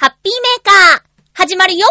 [0.00, 1.88] ハッピーメーカー、始まるよ。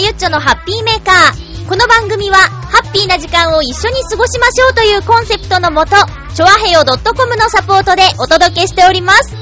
[0.00, 1.68] ゆっちょのハッピーメーカー。
[1.68, 5.94] この番組は、ハッピーな時間を一緒に過ごしましょうというコンセプトのもと、
[6.34, 9.36] ちょわへよ .com のサポートでお届けしております。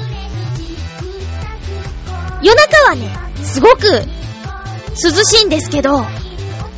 [2.41, 4.03] 夜中はね、すごく涼
[5.23, 6.05] しいんですけど、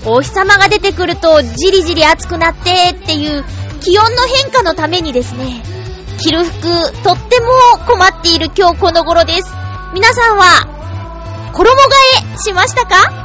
[0.05, 3.43] お日様が出てくるとじりじり暑くなってっていう
[3.81, 5.63] 気温の変化のためにですね、
[6.19, 7.49] 着る服、とっても
[7.87, 9.51] 困っている今日この頃です。
[9.95, 10.67] 皆さんは
[11.51, 11.77] 衣替
[12.35, 13.20] えしましたか？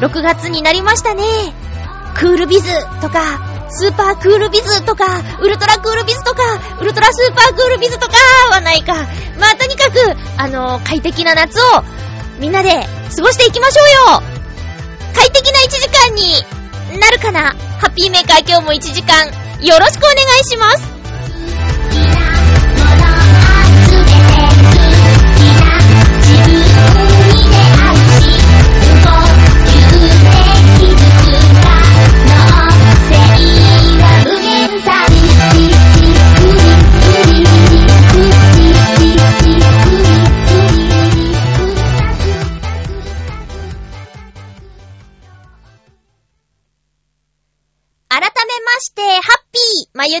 [0.00, 1.22] ?6 月になりましたね。
[2.14, 5.04] クールビズとか、スーパークールビズとか、
[5.40, 6.42] ウルトラクールビズとか、
[6.80, 8.14] ウルトラスーパークールビズとか
[8.52, 8.94] はないか。
[9.38, 9.98] まあ、とにかく、
[10.38, 11.84] あの快適な夏を
[12.38, 14.22] みんなで過ごしていきましょうよ
[15.14, 19.26] 快適な1時間になるかなハッピーメーカー今日も1時間
[19.64, 20.96] よろしくお願いします
[26.26, 27.35] して、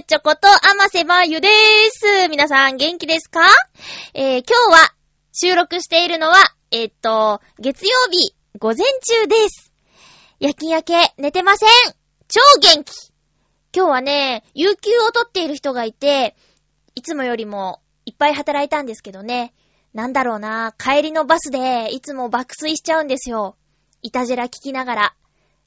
[0.08, 1.50] ちょこと、あませまゆでー
[1.90, 2.28] す。
[2.28, 3.40] 皆さん元気ですか？
[4.14, 4.94] えー、今日は
[5.32, 6.36] 収録しているのは、
[6.70, 9.72] えー、っと、月曜日、午前中です。
[10.38, 11.68] 夜勤明け、寝てません。
[12.28, 12.92] 超元気。
[13.74, 16.36] 今日はね、有給を取っている人がいて、
[16.94, 19.54] いつもよりもいっぱい働いたんですけどね。
[19.92, 23.56] なんだろうな、帰りのバスでいつも爆睡しちゃうんですよ。
[24.02, 25.14] いたじら聞きながら。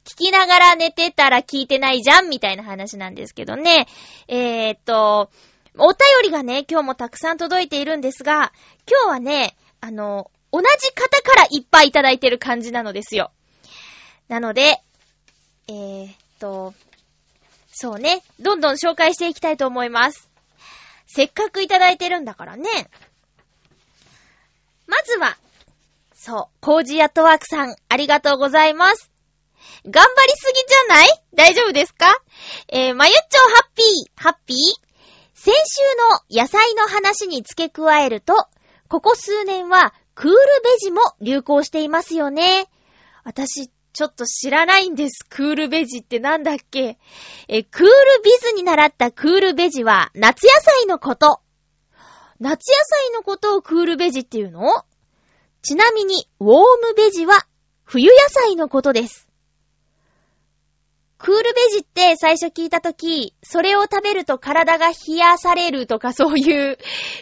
[0.05, 3.87] 聞きながら寝てたら聞いてないじゃんみたいな話なんですけどね。
[4.27, 5.29] えー、っと、
[5.77, 8.51] お便りがね、今日もたくさん届いているんですが、
[8.89, 13.31] 今日はね、あの、同じ方からいっぱいいただいてる感じなのですよ。
[14.27, 14.81] なので、
[15.67, 16.73] えー、っと、
[17.71, 20.29] そうね、どんどん紹介していきたいと思います。
[21.05, 22.67] せっかくいただいてるんだからね。
[24.87, 25.37] まずは、
[26.13, 29.08] そう、コージーアットワークさん、ありがとうございます。
[29.85, 31.07] 頑張りすぎじゃない？
[31.33, 32.15] 大丈夫ですか？
[32.67, 34.57] えー、まゆっちょハッピー、ハッピー？
[35.33, 35.81] 先週
[36.35, 38.33] の野菜の話に付け加えると、
[38.89, 42.69] ここ数年はクールベジも流行していますよね。
[43.23, 45.25] 私、ちょっと知らないんです。
[45.29, 46.97] クールベジってなんだっけ？
[47.47, 47.89] え、クール
[48.23, 51.39] ビズに習ったクールベジは夏野菜のこと。
[52.41, 52.75] 夏野
[53.07, 54.83] 菜のことをクールベジっていうの？
[55.61, 57.45] ちなみに、ウォームベジは
[57.85, 59.28] 冬野菜のことです。
[61.19, 66.77] クールベジって最初聞いたとき、それを食べると体が冷やされるとかそういう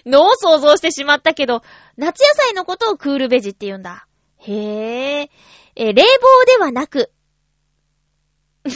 [0.06, 1.64] のを想像してしまったけど、
[1.98, 4.08] 夏野菜のことをクールベジって言うんだ。
[4.38, 5.32] へえ。
[5.76, 7.12] え、冷房ではなく、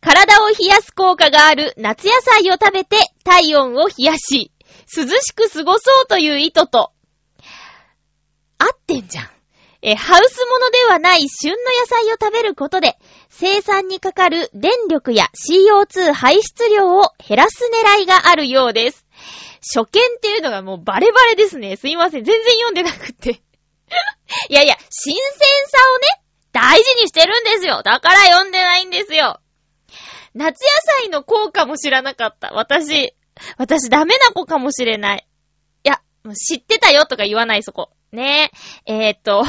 [0.00, 4.52] 体を冷やす効果がある夏野菜を食べて体温を冷やし、
[4.94, 6.92] 涼しく過ごそうという意図と、
[8.58, 9.33] 合ってんじゃん。
[9.86, 12.96] え、ハウス物ではない旬の野菜を食べることで、
[13.28, 19.06] 生産にかかる電力や CO2 排出量を減らす狙いがあるようです。
[19.60, 21.76] 初見っていうのがもうバレバレですね。
[21.76, 22.24] すいません。
[22.24, 23.42] 全然読んでなくて
[24.48, 25.22] いやいや、新鮮
[25.68, 26.22] さをね、
[26.52, 27.82] 大事にしてるんですよ。
[27.82, 29.38] だから読んでないんですよ。
[30.32, 30.68] 夏野
[31.02, 32.52] 菜の効果も知らなかった。
[32.54, 33.14] 私、
[33.58, 35.28] 私ダメな子かもしれない。
[35.84, 36.00] いや、
[36.34, 37.90] 知ってたよとか言わないそこ。
[38.14, 38.50] ね
[38.86, 38.92] え。
[39.06, 39.44] えー、っ と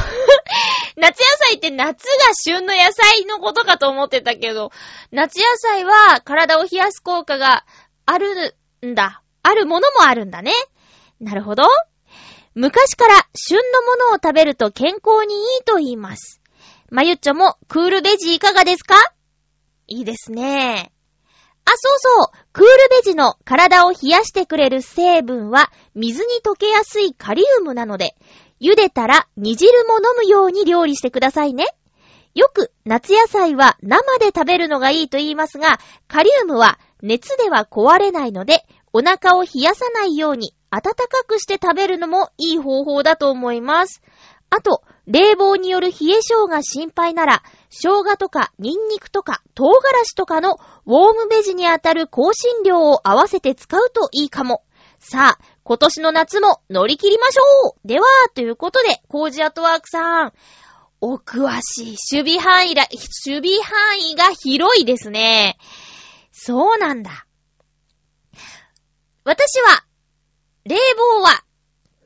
[0.97, 4.71] 夏野菜って夏が旬の野菜のことかと思ってたけど、
[5.11, 7.65] 夏野菜は体を冷やす効果が
[8.05, 9.21] あるんだ。
[9.43, 10.51] あるものもあるんだね。
[11.19, 11.63] なるほど。
[12.55, 16.41] 昔から旬のものを食べると健康にいいと言います。
[16.89, 18.95] まゆっちょもクールベジいかがですか？
[19.87, 20.91] いいですね。
[21.67, 22.45] あ、そうそう。
[22.53, 22.69] クール
[23.03, 28.15] ベジの体を冷やしてくれる成分は水に溶けやすいカリウムなので、
[28.61, 31.65] 茹でたら煮汁も飲むように料理してくださいね。
[32.33, 44.01] よく夏野菜は生で食べるのがいいと言いますが、カリウムは熱では壊れないので、お腹を冷やさないように温かくして食べるのもいい方法だと思います。
[44.49, 54.63] あと、冷房による冷え性が心配なら、生姜とかニンニクとか唐辛子とかのウォームベジにあたる香辛料を合わせて使うといいかも。
[54.99, 60.33] さあ、今年の夏も乗り切りましょうでは、ということで、コージアトワークさん、
[61.01, 61.95] お詳しい。
[62.11, 62.87] 守備範囲だ、
[63.25, 65.57] 守備範囲が広いですね。
[66.31, 67.25] そうなんだ。
[69.23, 69.85] 私は、
[70.65, 71.43] 冷房は、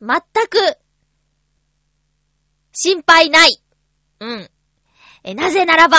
[0.01, 0.77] 全く、
[2.73, 3.61] 心配ない。
[4.19, 4.49] うん。
[5.23, 5.97] え、なぜならば、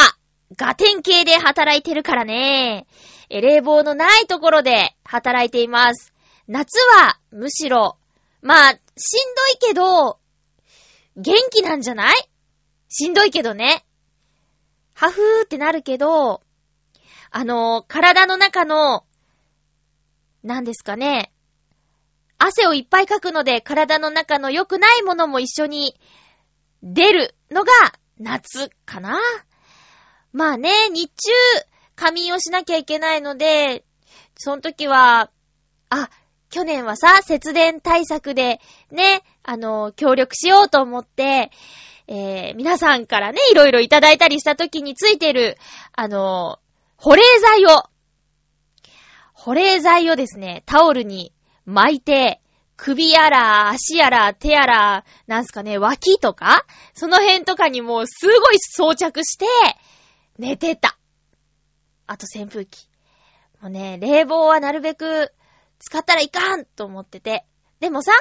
[0.56, 2.86] ガテン系で働いてるからね。
[3.28, 6.12] え、冷房のないところで働いています。
[6.52, 7.96] 夏は、むしろ、
[8.42, 8.80] まあ、しんど
[9.54, 10.18] いけど、
[11.16, 12.14] 元気なんじゃない？
[12.88, 13.86] しんどいけどね。
[14.94, 16.42] はふーってなるけど、
[17.30, 19.04] あの、体の中の、
[20.42, 21.32] 何ですかね。
[22.36, 25.94] 汗をいっぱいかくので、体の中の良くないものも一緒に
[26.82, 27.70] 出るのが
[28.18, 29.20] 夏かな。
[30.32, 31.30] まあね、日中、
[31.94, 33.84] 仮眠をしなきゃいけないので、
[34.36, 35.30] その時は、
[35.90, 36.10] あ、
[36.50, 38.60] 去年はさ、節電対策で、
[38.90, 41.50] ね、あの、協力しようと思って、
[42.08, 45.56] えー、皆さんからね、いろいろいただいたりした時についてる、
[45.92, 46.58] あの、
[46.96, 47.84] 保冷剤を、
[49.32, 51.32] 保冷剤をですね、タオルに
[51.66, 52.40] 巻いて、
[52.76, 59.46] 首やら、足やら、手やら、なんすかね、脇とかその辺とかにもうすごい装着して、
[60.38, 60.98] 寝てた。
[62.06, 62.88] あと扇風機。
[63.60, 65.32] もうね、冷房はなるべく
[65.80, 67.44] 使ったらいかんと思ってて。
[67.80, 68.12] でもさ、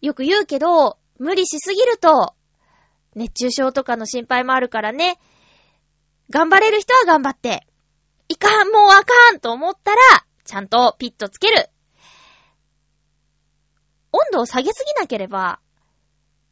[0.00, 2.34] よく言うけど、無理しすぎると、
[3.16, 5.18] 熱中症とかの心配もあるからね。
[6.30, 7.66] 頑張れる人は頑張って。
[8.28, 9.98] いかん、もうあかんと思ったら、
[10.44, 11.70] ちゃんとピッとつける。
[14.12, 15.60] 温度を下げすぎなければ、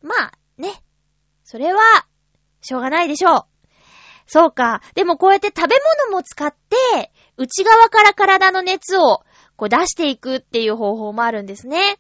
[0.03, 0.83] まあ、ね。
[1.45, 1.81] それは、
[2.61, 3.45] しょうがないでしょう。
[4.27, 4.83] そうか。
[4.95, 9.23] でもこうやって食べ物も使って、内側から体の熱を
[9.59, 11.99] こう出していくっていう方法もあるんですね。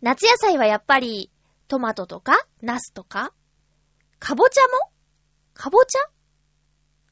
[0.00, 1.32] 夏野菜はやっぱり、
[1.66, 3.32] トマトとか、ナスとか、
[4.20, 4.68] かぼちゃも？
[5.52, 5.98] かぼちゃ？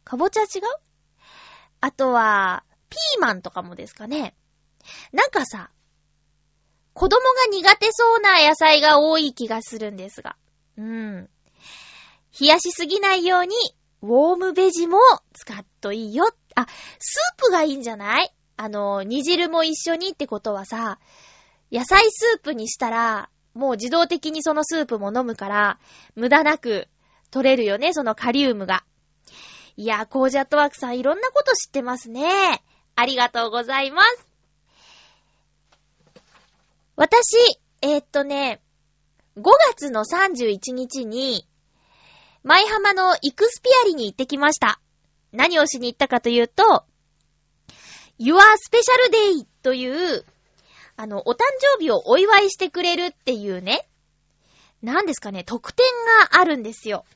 [0.04, 0.48] かぼちゃ違う？
[1.80, 4.36] あとは、ピーマンとかもですかね。
[5.12, 5.70] なんかさ、
[6.94, 10.36] 子供が苦手そうな野菜が多い気がするんですが。
[10.76, 11.28] うん。
[12.40, 13.56] 冷やしすぎないように、
[14.02, 14.98] ウォームベジも
[15.32, 16.32] 使っといいよ。
[16.54, 16.66] あ、
[17.00, 18.32] スープがいいんじゃない？
[18.62, 20.98] あの、煮汁も一緒にってことはさ、
[21.72, 25.78] 野菜スープにしたら、もう自動的にそのスープも飲むから、
[26.14, 26.86] 無駄なく
[27.30, 28.84] 取れるよね、そのカリウムが。
[29.78, 32.62] いやー、コージャットワークさんいろんなこと知ってますね。
[32.96, 34.26] ありがとうございます。
[36.96, 37.38] 私、
[37.80, 38.60] えー、っとね、
[39.38, 41.46] 5月の31日に、
[42.42, 44.82] 舞浜のイクスピアリに行ってきました。
[45.32, 46.84] 何をしに行ったかというと、
[48.20, 50.26] Your Special Day という、
[50.96, 51.38] あの、お誕
[51.78, 53.88] 生日をお祝いしてくれるっていうね、
[54.82, 55.86] 何ですかね、特典
[56.30, 57.06] があるんですよ。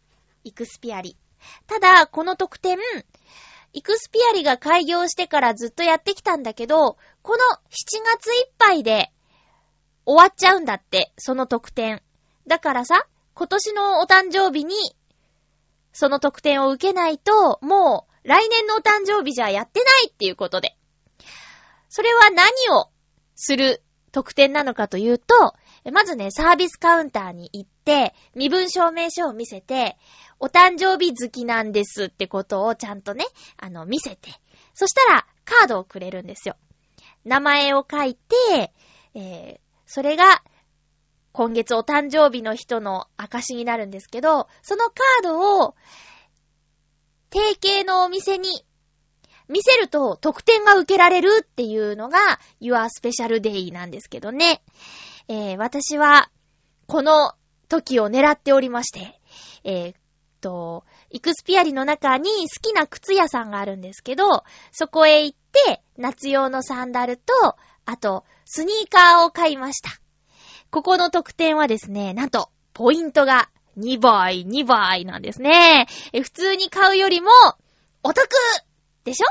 [0.44, 1.18] イクスピアリ。
[1.66, 2.78] ただ、この特典、
[3.74, 9.12] イクスピアリが開業してからずっとやってきたんだけど、この7月いっぱいで
[10.06, 12.00] 終わっちゃうんだって、その特典。
[12.46, 14.74] だからさ、今年のお誕生日に、
[15.92, 20.78] その特典を受けないと、もう来年のお誕生日じゃやってないっていうことで。
[21.96, 22.90] それは何を
[23.36, 25.54] する特典なのかというと、
[25.92, 29.96] まずね、サービスカウンターに行って、身分証明書を見せて、
[30.40, 33.24] お誕生日好きなんですってことをちゃんとね、
[33.58, 34.32] あの、見せて。
[34.74, 36.56] そしたら、カードをくれるんですよ。
[37.24, 38.72] 名前を書いて、
[39.14, 40.42] えー、それが、
[41.30, 45.76] 今月お誕生日の人の証になるんですけど、そのカードを、
[47.30, 48.66] 定型のお店に
[49.48, 52.18] 見せると特典が受けられるっていうのが
[52.60, 54.62] Your Special Day なんですけどね。
[55.28, 56.30] えー、私は、
[56.86, 57.32] この
[57.68, 59.20] 時を狙っておりまして、
[59.64, 59.94] えー、
[60.44, 67.32] と、イクスピアリの中に好きな靴屋さんがあるんですけど、そこへ行って、夏用のサンダルと、
[67.86, 69.88] あと、スニーカーを買いました。
[70.70, 73.48] ここの特典はですね、なんと、ポイントが
[73.78, 75.86] 2倍、2倍なんですね。
[76.12, 77.30] え普通に買うよりも、
[78.02, 78.28] お得
[79.04, 79.26] でしょ？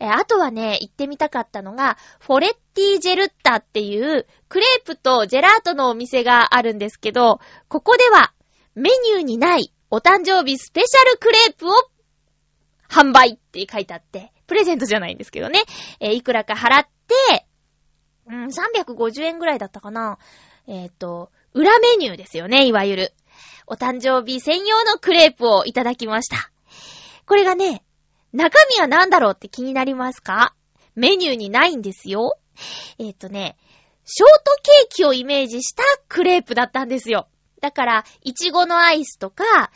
[0.00, 8.32] えー、あとはね、行ってみたかったのが、フォレッティジェルッタっていうクレープとジェラートのお店があるんですけど、ここでは
[8.74, 11.72] メニューにないお誕生日スペシャルクレープを
[12.88, 15.62] 販売って書いてあって、プレゼントじゃないんですけどね。
[16.00, 16.86] えー、いくらか払っ
[17.30, 17.46] て、
[18.28, 20.18] うん、350円ぐらいだったかな。
[20.66, 23.12] えっ、ー、と、裏メニューですよね、いわゆる。
[23.66, 26.50] お誕生日専用のクレープをいただきました。
[27.26, 27.82] これがね、
[28.32, 30.54] 中身は何だろうって気になりますか？
[30.94, 32.38] メニューにないんですよ。
[32.98, 33.56] えっ、ー、とね、
[34.04, 37.28] ショートケーキをイメージしたクレープだったんですよ。
[37.60, 39.70] だから、いちごのアイスとか、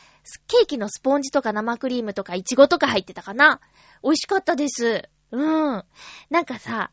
[0.46, 3.60] ケーキのスポンジとか生クリームとかいちごとか入ってたかな
[4.02, 5.08] 美味しかったです。
[5.32, 5.36] う
[5.76, 5.84] ん。
[6.30, 6.90] なんかさ、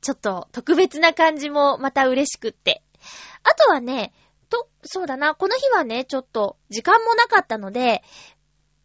[0.00, 2.82] ちょっと特別な感じもまた嬉しくって。
[3.42, 4.12] あとはね、
[4.48, 8.02] と、そうだな、この日はね、ちょっと時間もなかったので、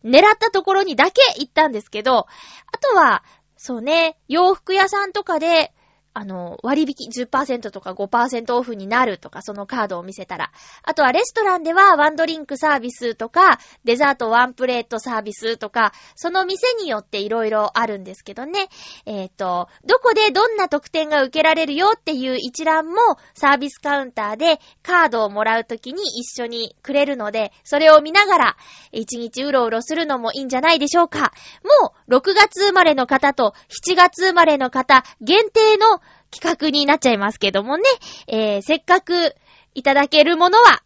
[0.05, 3.23] 狙ったところにだけ行ったんですけど、あとは、
[3.57, 5.73] そうね、洋服屋さんとかで、
[6.17, 10.51] あの、割引10%とか5%オフになるとか、そのカードを見せたら。
[10.81, 18.69] あとはレストランではワンドリンクサービスとか、デザートワンプレートサービスとか、その店によっていろいろあるんですけどね。
[19.05, 22.95] えっ、ー、と、どこでどんな特典が受けられるよっていう一覧も
[23.33, 28.57] サービスカウンターでカードをもらうときに一緒にくれるので、それを見ながら
[28.93, 31.33] 一日うろうろするのもいいんじゃないでしょうか。
[31.81, 35.99] もう6月生まれの方と7月生まれの方限定の
[36.31, 37.83] 企画になっちゃいますけどもね、
[38.27, 39.35] えー、せっかく
[39.73, 40.83] いただけるものは、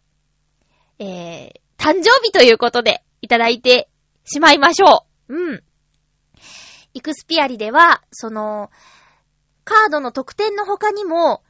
[0.98, 3.88] えー、誕生日ということでいただいて
[4.24, 5.34] しまいましょう。
[5.34, 5.62] うん。
[6.92, 8.70] イクスピアリでは、その、
[9.64, 11.42] カードの特典の他にも、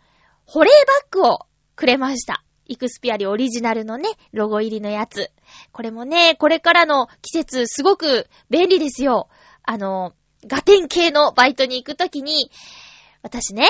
[0.45, 0.71] 保冷
[1.13, 2.45] バッグをくれました。
[2.67, 5.31] イクスピアリオリジナルのね、ロゴ入りのやつ。
[5.73, 9.29] これもね、これからの季節すごく便利ですよ。
[9.63, 10.13] あの、
[10.47, 12.51] ガテン系のバイトに行くときに、
[13.23, 13.69] 私ね、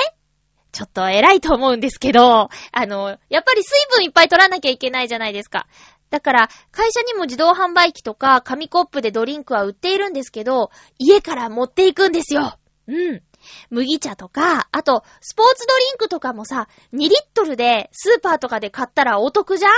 [0.71, 5.67] ちょっと偉いと思うんですけど、あの、やっぱり水分いっぱい取らなきゃいけないじゃないですか。
[6.09, 12.57] だから、会社にも自動販売機とか紙コップでドリンクは売っているんですけど、家から持っていくんですよ。
[12.87, 13.21] うん。
[13.69, 19.71] 麦茶とか、あと、スポーツドリンクとかもさ、2リットルでスーパーとかで買ったらお得じゃん？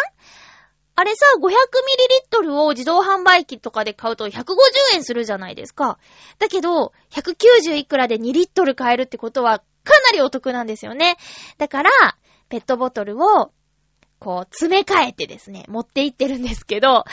[0.95, 4.53] あれさ、500ml を自動販売機とかで買うと150
[4.95, 5.97] 円するじゃないですか。
[6.37, 11.17] だけど、190いくらで 2L 買えるってことは、かなりお得なんですよね。
[11.57, 11.89] だから、
[12.49, 13.51] ペットボトルを
[14.23, 17.03] こう、詰め替えてですね、持って行ってるんですけど、その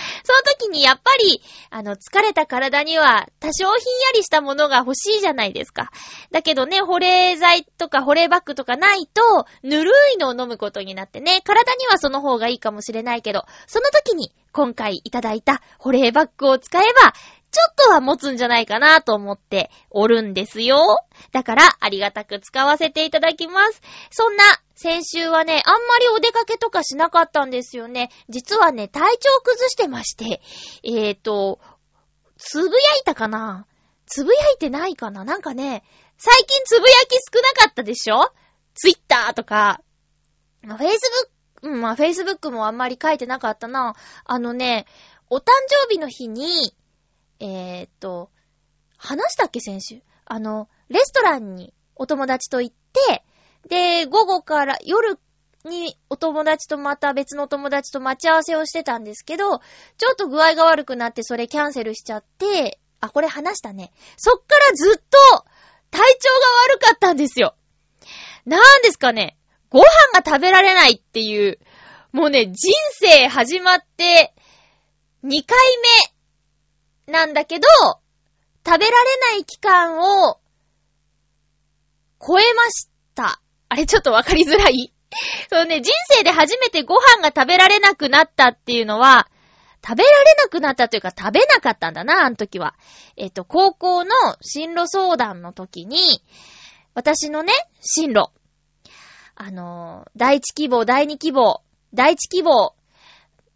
[0.60, 3.74] 時にやっぱり、あの、疲れた体には多少ひんや
[4.14, 5.90] りしたものが欲しいじゃないですか。
[6.30, 17.12] だけどね、保冷剤とか保冷バッグとかないと、ぬるいのを飲むことになってね、体にはその方がいいかもしれないけど、その時に今回いただいた保冷バッグを使えば、
[17.50, 21.04] ちょっとは持つんじゃないかなと思っておるんですよ。
[21.32, 23.82] だから、ありがたく使わせていただきます。
[24.10, 28.10] そんな、先週はね、あんまりお出かけとかしなかったんですよね。
[28.28, 30.40] 実はね、体調崩してまして、
[30.84, 31.60] えーと、
[32.38, 33.66] つぶやいたかな？
[34.06, 35.24] つぶやいてないかな？
[35.24, 35.84] なんかね、
[36.16, 38.32] 最近つぶやき少なかったでしょ？
[38.74, 39.82] ツイッターとか、
[40.62, 41.10] フェイス
[41.62, 43.94] ブック、うん、まあ、フェイスブックもあんまり書いてなかったな。
[44.24, 44.86] あのね、
[45.28, 46.74] お誕生日の日に、
[47.40, 48.30] えー、っと、
[48.96, 50.02] 話したっけ先週？
[50.26, 52.76] あの、レストランにお友達と行っ
[53.08, 53.24] て、
[53.68, 55.18] で、午後から夜
[55.64, 59.58] にお友達とまた別のお友達と待ち合わせをしてたんですけど、
[59.98, 63.92] ちょっと具合が悪くなってそれキャンセルしちゃって、あ、これ話したね。
[64.16, 65.44] そっからずっと
[65.90, 67.54] 体調が悪かったんですよ。
[68.44, 69.36] なんですかね。
[69.70, 71.58] ご飯が食べられないっていう、
[72.12, 74.34] もうね、人生始まって
[75.24, 76.19] 2回目
[77.10, 77.66] なんだけど、
[78.66, 80.40] 食べられない期間を
[82.20, 83.40] 超えました。
[83.68, 84.92] あれちょっとわかりづらい
[85.50, 89.28] そうね、人生で初めてご飯が食べられなくなったっていうのは、
[89.84, 92.74] 食べられなくなったというか食べなかったんだな、あの時は。
[93.16, 96.22] えっと、高校の進路相談の時に、
[96.94, 98.30] 私のね、進路。
[99.42, 101.62] あの第一希望、第二希望、
[101.94, 102.74] 第一希望、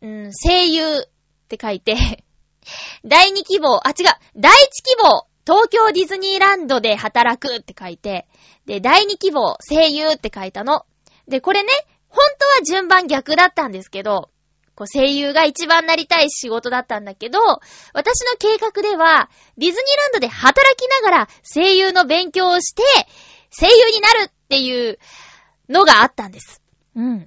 [0.01, 1.09] うん、声優っ
[1.49, 2.25] て書いて
[3.05, 3.95] 第二希望、あ、違う、
[4.37, 8.27] 第一希望、東京ディズニーランドで働くって書いて、
[8.67, 10.87] で、第二希望、声優って書いたの。
[11.29, 11.71] で、これね、
[12.09, 14.31] 本当は順番逆だったんですけど、
[14.75, 17.39] こう声優が一番なりたい仕事だったんだけど、
[17.93, 22.83] 私の計画では、ディズニーランドで働きながら声優の勉強をして、
[23.51, 24.99] 声優になるっていう
[25.69, 26.61] のがあったんです。
[26.97, 27.21] うん。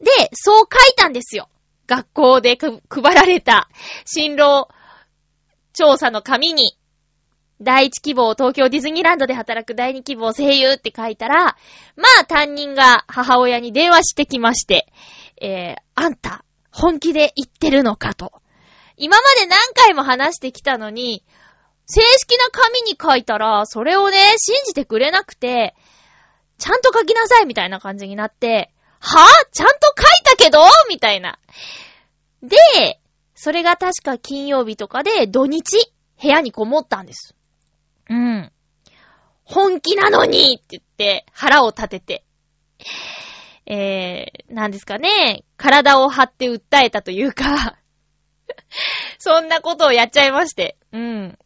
[0.00, 1.48] で、そう書いたんですよ。
[1.86, 3.68] 学校で配られた
[4.04, 4.68] 進路
[5.78, 6.76] 調査の紙に。
[7.60, 11.56] 第一希望、東京ディズニーランドで働く第二希望、声優って書いたら、
[11.96, 14.86] まあ担任が母親に電話してきまして、
[15.40, 18.32] えー、あんた、本気で言ってるのかと。
[18.96, 21.24] 今まで何回も話してきたのに、
[21.86, 25.74] 正式な紙に書いたら、それをね、信じてくれなくて、
[26.58, 30.60] ちゃんと書きなさいみたいな感じになって、はぁちゃんと書いたけど？
[30.88, 31.38] みたいな。
[32.42, 32.56] で、
[33.40, 35.62] それが確か金曜日とかで土日、
[36.20, 37.36] 部屋にこもったんです。
[38.10, 38.52] うん。
[39.44, 42.24] 本気なのにって言って腹を立てて。
[43.64, 47.78] えー、なんですかね、体を張って訴えたというか
[49.18, 50.76] そんなことをやっちゃいまして。
[50.90, 51.38] うん。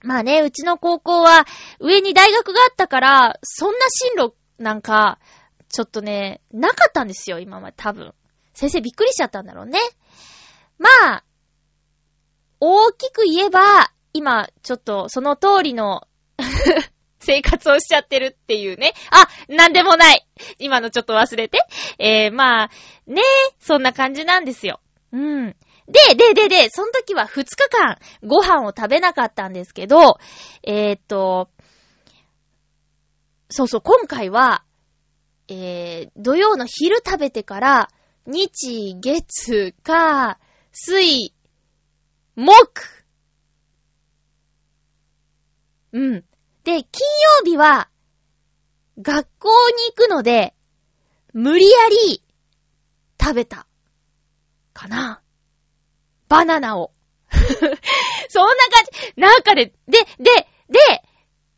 [0.00, 1.44] まあね、うちの高校は
[1.78, 5.18] 上に大学があったから、そんな進路なんか、
[5.68, 8.14] ちょっとね、なかったんですよ、今まで多分。
[8.54, 9.78] 先生びっくりしちゃったんだろうね。
[10.78, 11.24] まあ、
[12.60, 16.08] 大きく言えば、今、ちょっとその通りの
[17.20, 18.94] 生活をしちゃってるっていうね。
[19.10, 20.26] あ、なんでもない。
[20.58, 21.58] 今のちょっと忘れて。
[21.98, 22.70] えー、まあ、
[23.06, 23.22] ね
[23.60, 24.80] そんな感じなんですよ。
[25.12, 25.56] うん。
[25.88, 30.18] で、で、で、で、その時は2日間ご飯を食べなかったんですけど、
[30.62, 31.48] えー、っと、
[33.50, 34.64] そうそう、今回は、
[35.48, 37.88] えー、土曜の昼食べてから、
[38.26, 40.38] 日、月、火、
[40.80, 41.34] 水、
[42.36, 43.04] 木。
[45.92, 46.24] うん。
[46.62, 46.84] で、金曜
[47.44, 47.88] 日は、
[49.02, 50.54] 学校に行くので、
[51.32, 52.22] 無理やり、
[53.20, 53.66] 食べた。
[54.72, 55.20] かな。
[56.28, 56.92] バナナを。
[58.28, 58.84] そんな感
[59.16, 59.20] じ。
[59.20, 61.02] なんかね、で、で、で、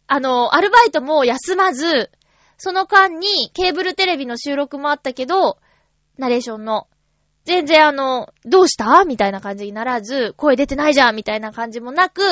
[0.07, 2.11] あの、アルバイトも休まず、
[2.57, 5.59] その間にケーブルテレビの収録もあったけど、
[6.17, 6.89] ナレーションの。
[7.51, 9.05] 全然あの、どうした？
[9.05, 11.17] みたいな感じにならず、声出てないじゃん？
[11.17, 12.23] みたいな感じもなく、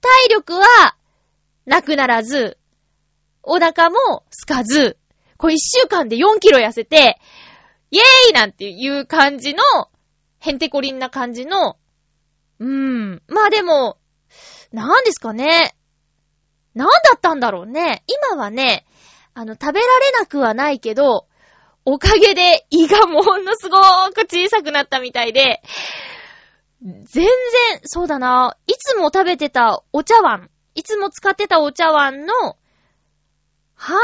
[0.00, 0.96] 体力は、
[1.66, 2.56] なくならず、
[3.42, 4.96] お腹もすかず、
[5.36, 7.18] これ一週間で4キロ痩せて、
[7.90, 9.62] イェーイなんていう感じの、
[10.38, 11.76] ヘンテコリンな感じの、
[12.58, 13.22] うーん。
[13.28, 13.98] まあでも、
[14.72, 15.74] なんですかね？
[16.74, 18.02] なんだったんだろうね？
[18.32, 18.86] 今はね、
[19.34, 21.26] あの、食べられなくはないけど、
[21.84, 25.62] おかげで胃がものすごーく小さくなったみたいで、
[26.82, 27.26] 全然、
[27.84, 32.34] そうだな、いつも食べてたお茶碗、いつも使ってたお茶碗の、
[33.74, 33.98] 半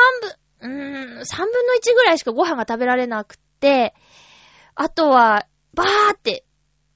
[0.60, 0.70] 分、
[1.16, 3.94] うーん、三分の一ぐらいしかご飯が食べられなくって、
[4.74, 6.44] あとは、バーって、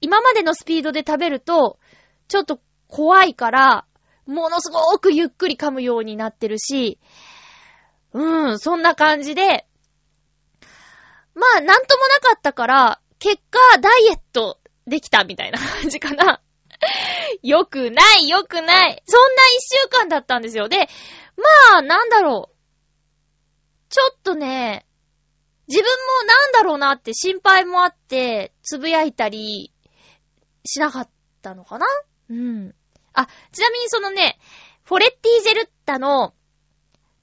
[0.01, 1.79] 今までのスピードで食べると、
[2.29, 3.87] ちょっと怖いから、
[4.27, 6.99] ものすごくゆっくり噛むようになってるし、
[8.13, 9.67] うん、そんな感じで、
[11.35, 16.41] まあ、なんともなかったから、結果、ダイエットできたみたいな 感じかな。
[17.43, 19.03] よくない、よくない。
[19.07, 20.69] そんな一週間だったんですよ。
[20.69, 20.89] で、
[21.37, 22.55] まあ、なんだろう。
[23.89, 24.87] ちょっとね、
[25.69, 29.73] 自分もなんだろうなって心配もあって、つぶやいたり
[30.65, 31.11] しなかっ
[31.43, 31.87] たのかな
[32.29, 32.75] うん。
[33.13, 34.39] あ、ちなみにそのね、
[34.85, 36.35] フォレッティジェルッタの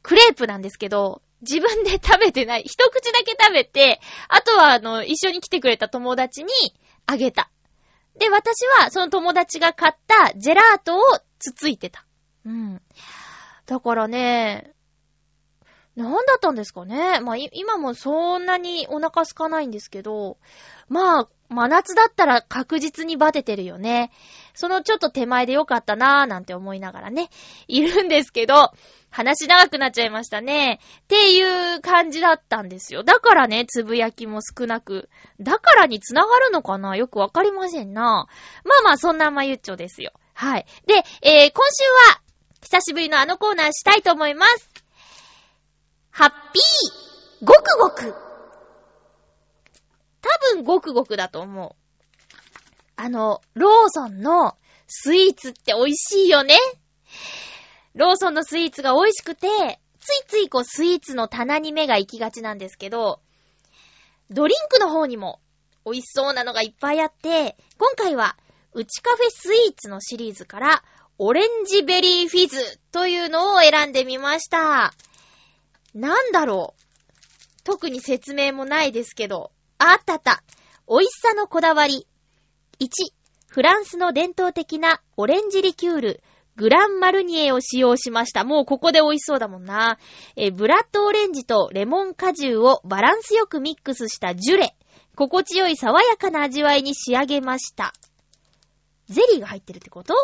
[0.02, 2.64] クレープなんですけど、自分で食べてない。
[2.64, 4.00] 一口だけ食べて、
[4.30, 6.52] あとはあの、一緒に来てくれた友達に
[7.06, 7.50] あげた。
[8.18, 11.02] で、私はその友達が買ったジェラートを
[11.40, 12.06] つついてた。
[12.46, 12.82] うん。
[13.66, 14.74] だからね、
[15.96, 17.20] なんだったんですかね。
[17.20, 20.38] まあ、今もそんなにお腹空かないんですけど、
[20.88, 24.12] まあ、真夏だったら確実にバテてるよね。
[24.54, 27.30] そのちょっと手前でよかったなーなんて思いながらね、
[27.68, 28.74] いるんですけど、
[29.10, 30.80] 話長くなっちゃいましたね。
[31.04, 33.04] っていう感じだったんですよ。
[33.04, 35.10] だからね、つぶやきも少なく。
[35.40, 36.96] だからに繋がるのかな？
[36.96, 38.28] よくわかりませんな。
[38.64, 40.14] まあまあ、そんなまゆっちょですよ。
[40.34, 40.66] はい。
[40.88, 41.84] で、えー、今週
[42.14, 42.22] は、
[42.64, 44.70] 久しぶりのあのコーナーしたいと思います。
[46.12, 48.14] ハッピーごくごく
[50.22, 51.81] 多分ごくごくだと思う。
[53.02, 56.56] あの、ローソンのスイーツって美味しいよね。
[57.96, 59.48] ローソンのスイーツが美味しくて、
[60.00, 63.20] ついついこうスイーツの棚に目が行きがちなんですけど、
[64.30, 65.40] ドリンクの方にも
[65.84, 68.38] 美味しそうなのがいっぱいあって、今回は、
[68.74, 70.84] うちカフェスイーツのシリーズから、
[71.18, 74.94] オレンジベリーフィズというのを選んでみました。
[75.96, 76.82] なんだろう。
[77.64, 80.44] 特に説明もないですけど、あったあった。
[80.88, 82.06] 美味しさのこだわり。
[82.82, 82.88] 1、
[83.48, 86.24] フランスの伝統的なオレンジリキュール、
[86.56, 88.44] グランマルニエを使用しました。
[88.44, 90.00] もうここで美味しそうだもんな。
[90.36, 94.76] えブラッドオレンジとレモン果汁をバランスよくミックスしたジュレ。
[95.16, 97.94] 心地よい爽やかな味わいに仕上げました。
[99.06, 100.16] ゼリーが入ってるってこと？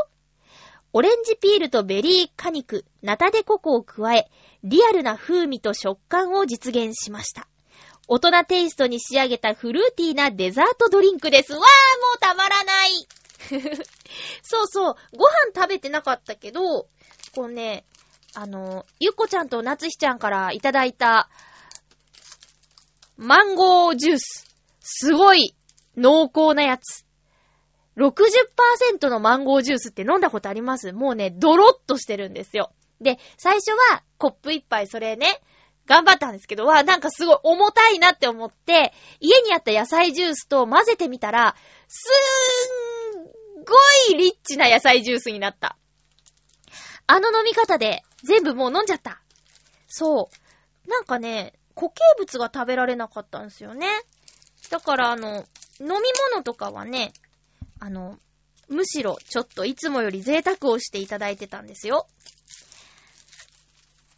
[0.93, 4.31] オレンジピールとベリー果肉、ナタデココを加え、
[4.63, 7.47] リアルな風味と食感を実現しました。
[8.07, 11.53] 大人テイストに仕上げたフルーティーなデザートドリンクです。
[11.53, 11.65] わー、も
[12.15, 13.07] うたまらない
[14.41, 16.87] そうそう、ご飯食べてなかったけど、
[17.35, 17.85] こうね、
[18.33, 21.29] あの、ゆっこちゃんとなつひちゃんからいただいた、
[23.17, 24.45] マンゴージュース。
[24.79, 25.55] すごい
[25.97, 27.05] 濃厚なやつ。
[27.97, 30.93] 60%のマンゴージュースって飲んだことあります？
[30.93, 32.71] もうね、ドロッとしてるんですよ。
[33.01, 35.41] で、最初はコップ一杯それね、
[35.87, 41.55] 頑張ったんですけど、わ、なんかすごい重たいなって思って、家にあった野菜ジュースと混ぜてみたら、
[41.87, 43.73] すーんご
[44.11, 45.77] いリッチな野菜ジュースになった。
[47.07, 49.21] あの飲み方で全部もう飲んじゃった。
[49.87, 50.29] そ
[50.85, 50.89] う。
[50.89, 53.87] なんかね、固形物が食べられなかったんですよね。
[54.69, 55.45] だからあの、
[55.79, 55.87] 飲み
[56.31, 57.13] 物とかはね、
[57.79, 58.19] あの、
[58.67, 62.07] むしろちょっといつもより贅沢をしていただいてたんですよ。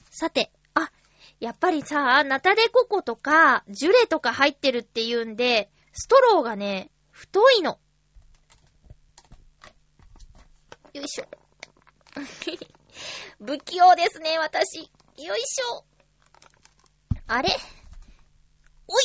[0.10, 0.52] さて、
[1.40, 7.80] やっぱりさ、ナタデココとか、ジュレとか入ってるっていうんで、ストローがね、太いの。
[10.94, 11.26] よいしょ。
[13.40, 14.92] 不器用ですね、私。
[15.18, 15.86] よいしょ。
[17.28, 17.56] あれ？
[18.88, 19.04] おい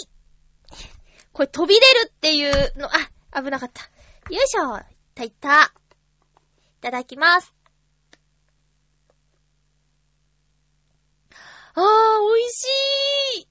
[1.33, 3.83] これ飛び出るっていうの、あ、危なかった。
[4.33, 4.77] よいしょ。
[4.79, 5.65] いったいった。
[5.65, 7.54] いただきます。
[11.75, 11.85] あー、
[12.37, 12.67] 美味し
[13.41, 13.49] い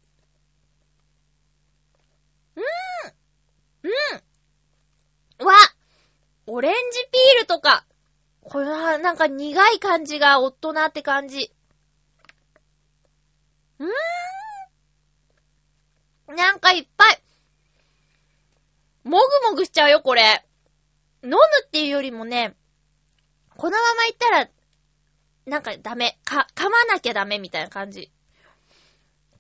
[2.56, 3.92] うーん
[5.42, 5.54] うんわ
[6.48, 7.86] オレンジピールとか、
[8.42, 11.52] これはなんか苦い感じが大人って感じ。
[13.80, 13.88] うー
[16.34, 17.22] んなんかいっぱい。
[19.04, 20.46] もぐもぐしちゃうよ、これ。
[21.24, 22.56] 飲むっていうよりもね、
[23.58, 24.50] このままいったら、
[25.46, 26.18] なんかダメ。
[26.24, 28.13] か、噛まなきゃダメみたいな感じ。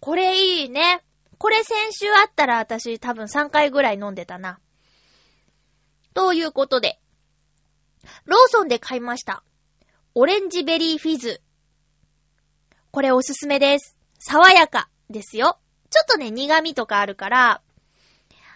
[0.03, 1.01] これいいね。
[1.37, 4.59] これ先週あったら私多分3回ぐらい飲んでたな。
[6.13, 6.99] ということで、
[8.25, 9.45] ローソンで買いました。
[10.13, 11.41] オレンジベリーフィズ。
[12.91, 13.95] これおすすめです。
[14.19, 15.57] 爽やかですよ。
[15.89, 17.61] ちょっとね、苦味とかあるから、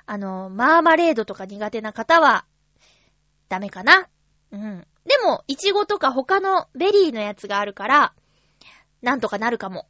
[0.05, 2.43] あの、マーマレードとか苦手な方は、
[3.47, 4.09] ダメかな。
[4.51, 4.85] うん。
[5.05, 8.13] でも、イチゴとか他のベリーのやつがあるから、
[9.01, 9.87] なんとかなるかも。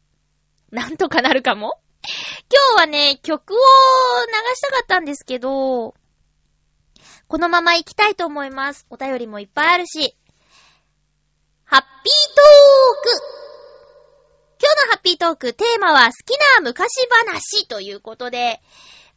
[0.72, 1.80] なんとかなるかも？
[2.50, 3.60] 今日はね、曲を流
[4.56, 5.96] したかったんですけど、
[7.28, 8.86] このまま行きたいと思います。
[8.90, 10.16] お便りもいっぱいあるし。
[11.66, 11.94] ハッピートー
[13.04, 13.10] ク
[14.60, 18.60] 今日のハッピートーク、テーマは好きな昔話ということで、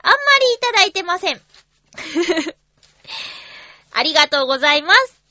[0.03, 1.41] あんまりいただいてません。
[3.93, 5.23] ありがとうございます。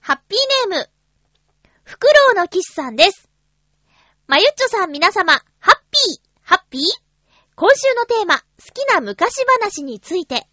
[0.00, 0.38] ハッピー
[0.70, 0.90] ネーム、
[1.84, 3.28] フクロウのキスさんです。
[4.26, 5.40] まゆっちょさん皆様、
[5.94, 6.82] ピー、ハッピー？
[7.54, 10.48] 今週のテーマ、好きな昔話について。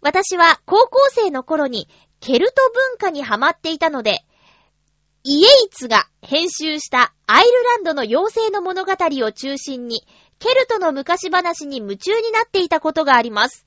[0.00, 1.88] 私は高校生の頃に
[2.20, 4.24] ケルト文化にハマっていたので、
[5.24, 10.06] イエイツが編集したアイルランドの妖精の物語を中心に、
[10.38, 13.66] ケルトの昔話に夢中になっていたことがあります。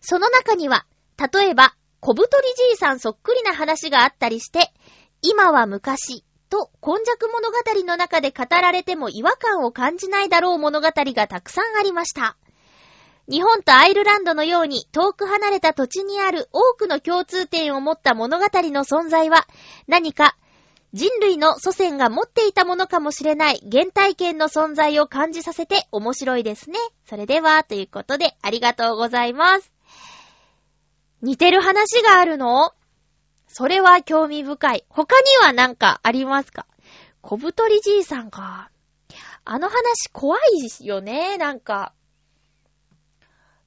[0.00, 0.86] その中には、
[1.18, 4.72] 例えば、小太りじいさんそっくりな話があったりして、
[5.20, 12.36] 今は昔と今昔物語の中で語られても違和感を感じないだろう物語がたくさんありました。
[13.26, 19.46] 日本とアイルランドのように遠く離れた土地にある多くの共通点を持った物語の存在は
[19.86, 20.36] 何か
[20.92, 26.78] 人類の祖先が持っていたものかもしれない原体験の存在を感じさせて面白いですね。
[27.08, 29.72] それでは、ということでありがとうございます。
[31.22, 32.74] 似てる話があるの？
[33.54, 34.84] それは興味深い。
[34.88, 36.66] 他には何かありますか？
[37.20, 38.70] 小太りじいさんか。
[39.44, 40.38] あの話怖
[40.80, 41.92] いよね、なんか。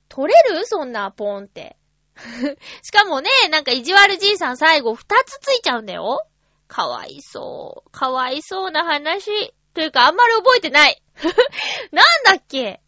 [0.09, 0.65] 取れる？
[0.65, 1.77] そんなポンって。
[2.81, 6.25] しかもね、なんか意地悪じいさん最後二つついちゃうんだよ。
[6.67, 7.89] かわいそう。
[7.91, 9.53] かわいそうな話。
[9.75, 11.03] というかあんまり覚えてない。
[11.91, 12.81] なんだっけ？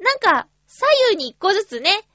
[0.00, 2.08] なんか、左右に一個ずつね、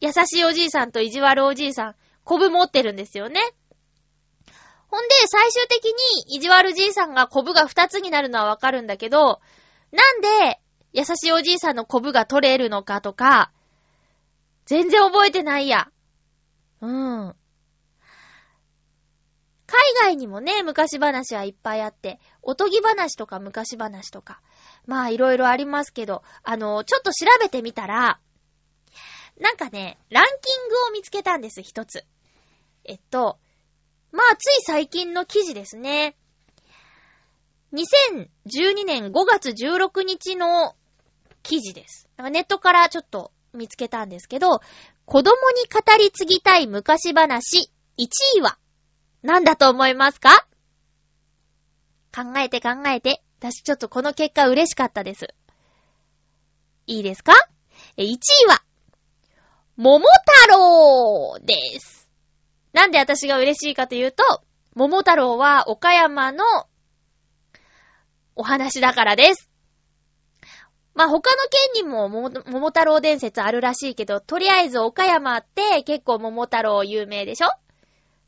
[0.00, 1.96] 優しいおじいさんと意地悪おじいさん、
[2.28, 3.40] コブ持ってるんですよね。
[4.88, 9.40] ほんで、最終的に意地悪じいさんがコブが二つになるのはわかるんだけど、
[9.92, 10.60] なんで、
[10.92, 13.50] 優しいおじいさんのコブが取れるのかとか、
[14.66, 15.88] 全然覚えてないや。
[16.82, 17.34] うん。
[19.66, 24.42] 海外にもね、昔話はいっぱいあって、おとぎ話とか昔話とか、
[24.84, 28.20] まあいろいろありますけど、あの、ちょっと調べてみたら、
[29.40, 32.04] なんかね、ランキングを見つけたんです、一つ。
[32.88, 33.38] えっと、
[34.12, 36.16] まあ、つい最近の記事ですね。
[37.74, 40.74] 2012年5月16日の
[41.42, 42.08] 記事です。
[42.18, 44.62] ネットからちょっと見つけたんですけど、
[45.04, 48.58] 子供に語り継ぎたい昔話1位は
[49.22, 50.46] 何だと思いますか？
[52.14, 53.22] 考えて考えて。
[53.40, 55.28] 私ちょっとこの結果嬉しかったです。
[56.88, 57.32] いいですか
[57.96, 58.64] ?1 位は、
[59.76, 60.04] 桃
[60.48, 61.97] 太郎です。
[62.78, 64.22] なんで私が嬉しいかというと、
[64.76, 66.44] 桃太郎は岡山の
[68.36, 69.50] お話だからです。
[70.94, 71.42] まあ、他の
[71.74, 77.48] 県にも桃太郎伝説あるらしいけど、とりあえず岡山って結構桃太郎有名でしょ？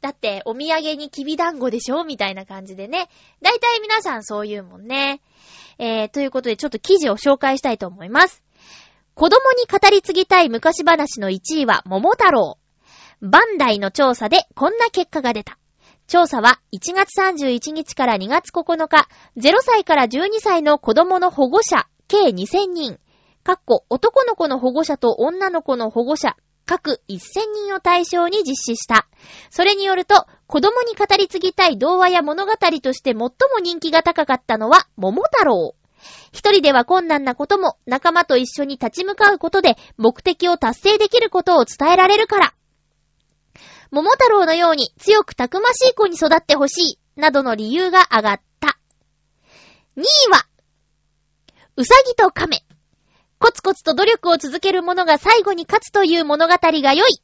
[0.01, 2.03] だって、お土産にきび団子でしょ？
[2.03, 3.09] みたいな感じでね。
[3.43, 5.21] だいたい皆さんそう言うもんね。
[5.79, 8.43] えー、ということでちょっと記事を紹介したいと思います。
[9.15, 12.59] 子供に語り継ぎたい昔話の1位は桃太郎。
[13.23, 15.59] バンダイの調査でこんな結果が出た。
[16.07, 22.99] 調査は1月31日から2月9日、0歳から12歳の子供の保護者計2000人、
[23.45, 26.37] かっこ男の子の保護者と女の子の保護者
[26.71, 27.19] 各1000
[27.67, 29.09] 人を対象に実施した。
[29.51, 33.31] それによると、子供に語り継ぎたい童話や物語として最も
[33.61, 35.75] 人気が高かったのは、桃太郎。
[36.33, 42.55] 一人では困難なことも仲間と一緒に立ち向かうことで目的を達成できることを伝えられるから。
[43.91, 48.79] 桃太郎のように強くたくましい子に育ってほしい、などの理由が上がった。
[49.97, 50.47] 2位は、
[51.77, 52.65] うさぎと亀。
[53.39, 57.23] コツコツと努力を続ける者が最後に勝つという物語が良い。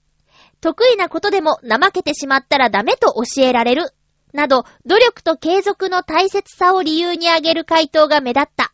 [0.61, 3.94] 得意なことでも怠けてしまったらダメと教えられる。
[4.33, 8.72] など、努力と継続の大切さを理由に挙げる回答が目立った。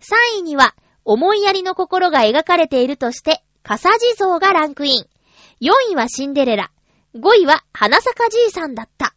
[0.00, 5.04] 3位には、思いやりの心が描かれているとして、笠地蔵がランクイン。
[5.60, 6.70] 4位はシンデレラ。
[7.14, 9.14] 5位は花坂じいさんだった。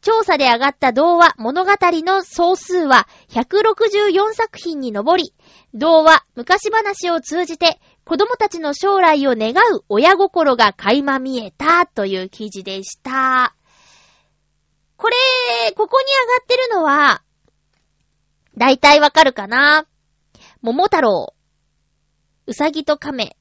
[0.00, 5.34] 調査で上がった童話物語の総数は164作品に上り、
[5.74, 13.54] 童話昔話を通じて子供たちの将来を願う親心が垣間見えたという記事でした。
[14.96, 15.16] これ、
[15.76, 17.22] ここに上がってるのは、
[18.56, 19.86] だいたいわかるかな？
[20.60, 21.34] 桃太郎、
[22.46, 23.36] うさぎと亀、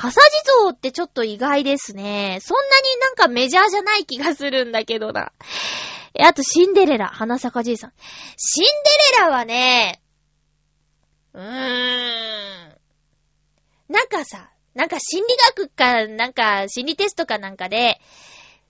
[0.00, 2.38] 笠地蔵ってちょっと意外ですね。
[2.40, 5.32] そんなになんかメジャーじゃない気がするんだけどな。
[6.14, 7.92] え、あとシンデレラ、花坂じいさん。
[8.36, 8.70] シンデ
[9.18, 10.00] レラはね、
[11.34, 12.78] うーん。
[13.88, 18.00] なんかさ、なんか心理学か、なんか心理テストかなんかで、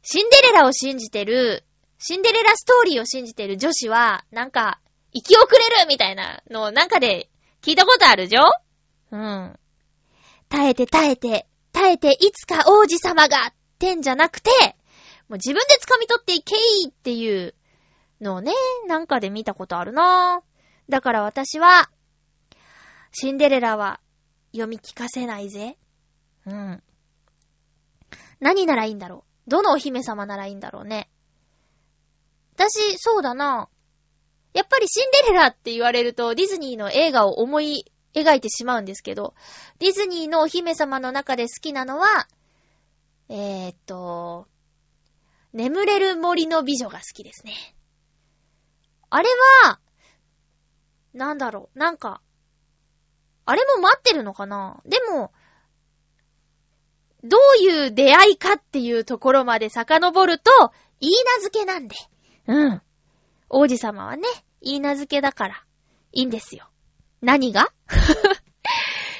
[0.03, 1.65] シンデレラを信じてる、
[1.99, 4.81] シンデレラストーリーを信じてる女子は、なんか、
[5.13, 7.29] 生き遅れるみたいなのをなんかで
[7.61, 8.41] 聞いたことあるじょ？
[9.11, 9.59] うん。
[10.49, 14.51] 耐えて耐えて、耐えていつか王子様がってんじゃなくて、
[15.29, 17.55] もう自分で掴み取っていけいっていう
[18.21, 18.53] のをね、
[18.87, 20.91] なんかで見たことあるなぁ。
[20.91, 21.91] だから私は、
[23.13, 24.01] シンデレラは
[24.53, 25.77] 読み聞かせないぜ。
[26.47, 26.83] うん。
[28.41, 31.11] 何ならいいんだろうどのお姫様ならいいんだろうね。
[32.55, 33.79] 私、そうだなぁ
[34.57, 39.35] やっぱりシンデレラって言われるとディズニーの映画を思い描いてしまうんですけど、
[39.79, 42.29] ディズニーのお姫様の中で好きなのは、
[43.29, 44.47] えー、っと、
[45.53, 47.55] 眠れる森の美女が好きですね。
[49.11, 49.29] あれ
[49.65, 49.81] は、
[51.15, 52.21] なんだろう、なんか、
[53.45, 54.83] あれも待ってるのかな？
[54.85, 55.33] でも、
[57.25, 60.51] どういう出会いかっていうところまで遡ると、
[61.01, 61.97] 言い名付けなんで。
[62.47, 62.83] うん。
[63.49, 64.29] 王子様はね、
[64.63, 65.65] 言い名付けだから、
[66.13, 66.69] いいんですよ。
[67.21, 67.73] 何が？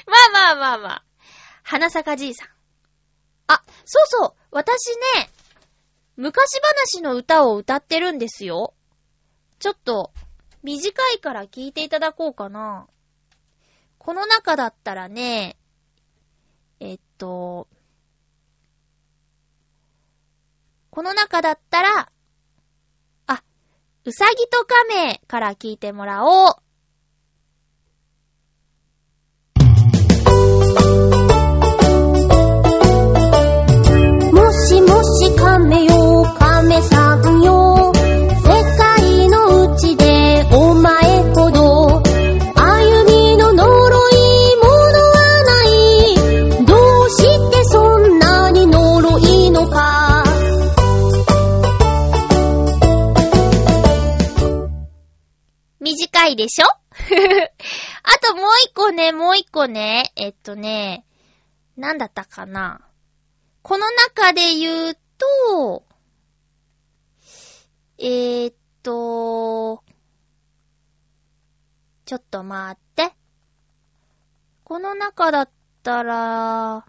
[0.07, 1.03] まあまあまあまあ。
[1.63, 2.49] 花坂じいさん。
[3.47, 4.33] あ、そうそう。
[4.51, 5.29] 私ね、
[6.15, 8.73] 昔話の歌を歌ってるんですよ。
[9.59, 10.11] ちょっと、
[10.63, 12.87] 短いから聞いていただこうかな。
[13.97, 15.57] この中だったらね、
[16.79, 17.67] えっと、
[20.89, 22.11] この中だったら、
[23.27, 23.43] あ、
[24.05, 26.68] うさぎと亀から聞いてもらおう。
[55.99, 56.65] 短いでしょ？
[58.03, 61.05] あともう一個ね、もう一個ね、えっとね、
[61.75, 62.79] なんだったかな？
[63.63, 65.83] この中で言うと、
[67.97, 69.83] えー、っと、
[72.05, 73.13] ちょっと待って。
[74.63, 75.49] この中だっ
[75.83, 76.85] たら、あ、ん？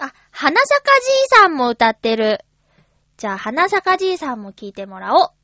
[0.00, 2.40] あ、花坂じいさんも歌ってる。
[3.18, 5.43] じゃあ、花坂じいさんも聞いてもらおう。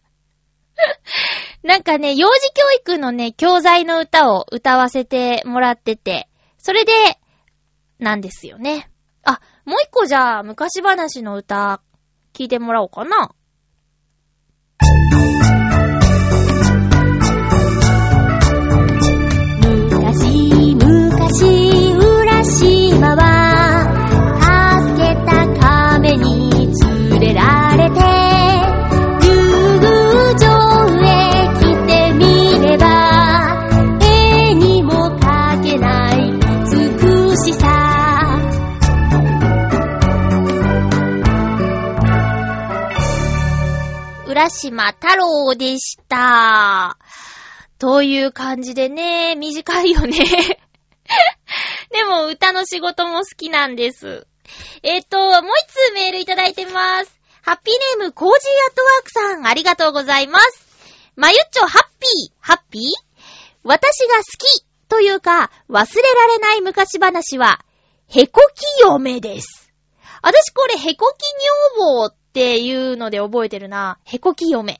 [1.63, 6.91] なんかね、幼児教育のね、教材の歌を歌わせてもらってて、それで、
[7.99, 8.89] なんですよね。
[9.23, 11.81] あ、もう一個じゃあ、昔話の歌、
[12.33, 13.33] 聞いてもらおうかな。
[44.51, 46.97] 島太郎でした。
[47.79, 50.17] という感じでね、短いよね
[51.89, 54.27] でも歌の仕事も好きなんです。
[54.83, 57.11] えっ、ー、と、もう一通メールいただいてます。
[57.41, 58.37] ハッピーネームコージー
[58.69, 60.65] アットワークさん、ありがとうございます。
[61.15, 62.83] まゆっちょハッピー、ハッピー？
[63.63, 67.63] 私が好きというか、忘れられない昔話は、
[68.07, 69.71] へこき嫁です。
[70.21, 71.23] 私これへこき
[71.79, 73.99] 女房っっていうので覚えてるな。
[74.05, 74.79] へこき嫁。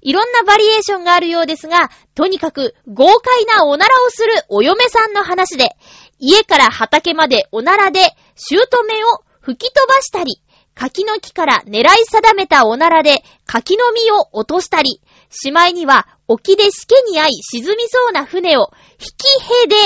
[0.00, 5.76] いろんなバリエーションがあるようですが、とにかく豪快なおならをするお嫁さんの話で、
[6.18, 8.00] 家から畑までおならで、
[8.34, 10.42] 姑を吹き飛ばしたり、
[10.74, 15.00] 柿の木から狙い定めたおならで柿の実を落としたり、
[15.30, 19.76] しまいには沖でしけに遭い沈みそうな船を引きへで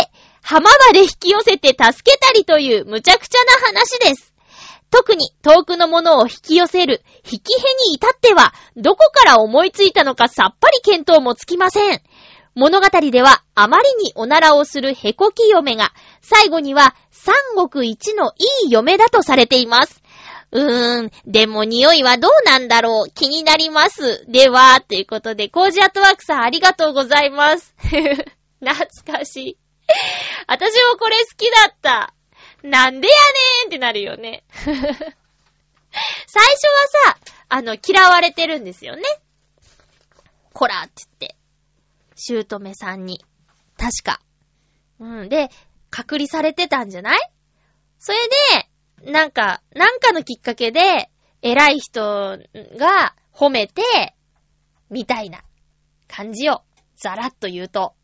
[0.40, 4.33] 浜まで引き寄せて助けたりという無茶苦茶な話です。
[4.94, 7.56] 特に遠くのものを引き寄せる、引きへ
[7.88, 12.00] に至っては、どこから思いついたのかさっぱり見当もつきません。
[12.54, 17.34] 物語では、あまりにおならをするへこき嫁が、最後には、三
[17.68, 20.00] 国一のいい嫁だとされています。
[20.52, 24.24] うーん、でも匂いはどうなんだろう気になります。
[24.28, 27.74] では、ということで、コージアットワークさんありがとうございます。
[28.62, 29.58] 懐かしい。
[30.46, 32.13] 私もこれ好きだった。
[32.64, 34.42] なんでやねーんってなるよね。
[34.54, 34.78] 最初
[35.12, 35.14] は
[37.14, 37.18] さ、
[37.50, 39.02] あの、嫌われてるんですよね。
[40.54, 41.36] こらって言って。
[42.16, 43.22] 姑さんに。
[43.76, 44.20] 確か。
[44.98, 45.28] うん。
[45.28, 45.50] で、
[45.90, 47.20] 隔離されてたんじゃない？
[47.98, 48.18] それ
[49.02, 51.10] で、なんか、なんかのきっかけで、
[51.42, 52.38] 偉い人
[52.78, 54.14] が褒めて、
[54.88, 55.44] みたいな
[56.08, 56.62] 感じを、
[56.96, 57.94] ざらっと言うと。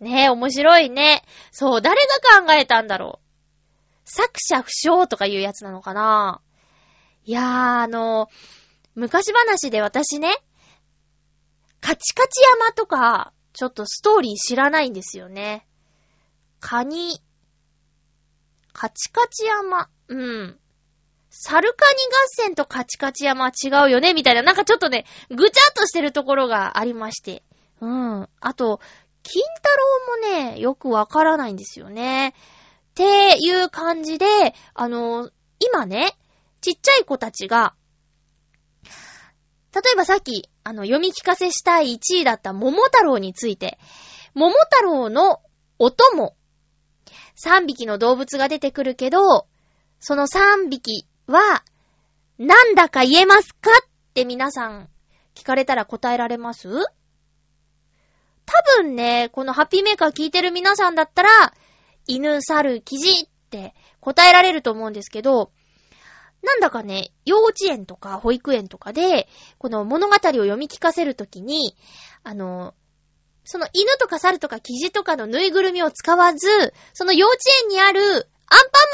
[0.00, 1.22] ねえ、面白いね。
[1.52, 2.00] そう、誰
[2.40, 3.23] が考えたんだろう。
[4.04, 6.40] 作者不詳とかいうやつなのかな
[7.24, 7.44] いやー、
[7.82, 8.28] あの、
[8.94, 10.34] 昔話で私ね、
[11.80, 15.66] カチカチ山とか、ちょっとストーリー知らないんですよね。
[16.60, 17.20] カニ、
[18.72, 20.58] カチカチ山、うん。
[21.30, 24.14] サルカニ合戦とカチカチ山は違うよね？
[24.14, 27.42] みたいな、なんかちょっとね、ぐちゃっとしてるところがありまして。
[27.80, 28.28] うん。
[28.40, 28.80] あと、
[29.22, 29.68] 金太
[30.30, 32.34] 郎もね、よくわからないんですよね。
[32.94, 34.26] っていう感じで、
[34.72, 35.28] あの、
[35.58, 36.16] 今ね、
[36.60, 37.74] ちっちゃい子たちが、
[39.74, 43.80] 例えばさっき、あの、読み聞かせしたい1位だった桃太郎について、
[44.34, 45.40] 桃太郎の
[45.80, 46.36] 音も、
[47.36, 49.48] 3匹の動物が出てくるけど、
[49.98, 51.64] その3匹は、
[52.38, 54.88] なんだか言えますかって皆さん
[55.34, 56.68] 聞かれたら答えられます？
[58.46, 61.52] 多分ね、このハッピーメーカー聞いてる皆さんだったら、
[62.06, 65.50] 犬、猿、キジって答えられると思うんですけど、
[66.42, 69.28] なんだかね、幼稚園とか保育園とかで、
[69.58, 71.76] この物語を読み聞かせるときに、
[72.22, 72.74] あの、
[73.44, 76.48] その犬とか猿とかキジとかのぬいぐるみを使わず、
[76.92, 78.28] その幼稚園にあるアンパン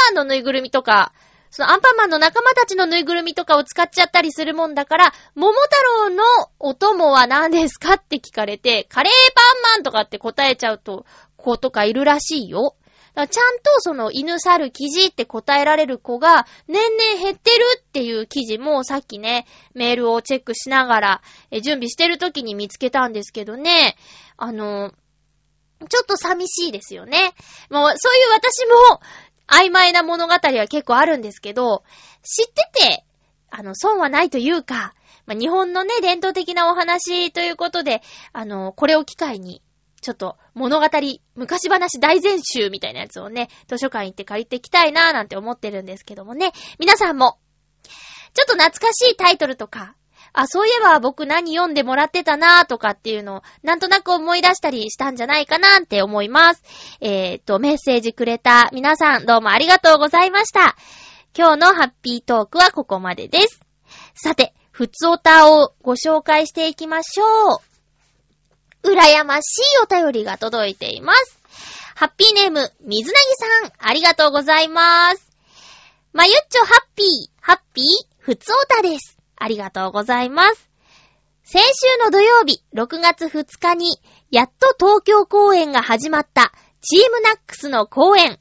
[0.06, 1.12] マンのぬいぐるみとか、
[1.50, 6.22] そのアンパンマンの仲間たちのぬいぐるみとかを使っちゃったりするもんだから、桃太郎の
[6.60, 11.06] お供は何ですかって聞かれて、カレーパンマンとかって答えちゃうと、
[11.36, 12.76] 子とかいるらしいよ。
[13.14, 13.36] ちゃんと
[13.78, 21.22] その犬猿記事って答えられる子が年々減ってるっていう記事もさっきね、メールをチェックしながら
[21.62, 23.96] 準備してる時に見つけたんですけどね、
[24.36, 24.92] あの、
[25.88, 27.18] ちょっと寂しいですよね。
[27.70, 29.00] もうそういう私も
[29.48, 31.82] 曖昧な物語は結構あるんですけど、
[32.22, 33.04] 知ってて、
[33.50, 34.94] あの、損はないというか、
[35.26, 38.02] 日本のね、伝統的なお話ということで、
[38.32, 39.62] あの、これを機会に
[40.00, 40.86] ちょっと物語、
[41.34, 46.52] 昔話大全集みたいなやつをね、図書館行って借りてきたいなーなんて思ってるんですけどもね。
[46.78, 47.38] 皆さんも、
[48.34, 49.94] ちょっと懐かしいタイトルとか、
[50.32, 56.62] あ、そういえば僕何読んでもらってたなーとかっていうのを、なんとなく思い出したりしたんじゃないかなって思います。
[57.00, 60.76] えー、っと、メッセージくれた皆さんどうもありがとうございました。
[61.36, 63.60] 今日のハッピートークはここまでです。
[64.14, 67.69] さて、ふつおたをご紹介していきましょう。
[68.82, 71.38] 羨ましいお便りが届いています。
[71.94, 75.30] ハッピーネーム、水なぎさん、ありがとうございます。
[76.12, 77.06] まゆっちょハッピー、
[77.40, 77.84] ハッピー、
[78.18, 79.18] ふつおたです。
[79.36, 80.70] ありがとうございます。
[81.44, 84.00] 先週の土曜日、6月2日に、
[84.30, 88.38] やっと東京公演が始まった、チームナックスの公演、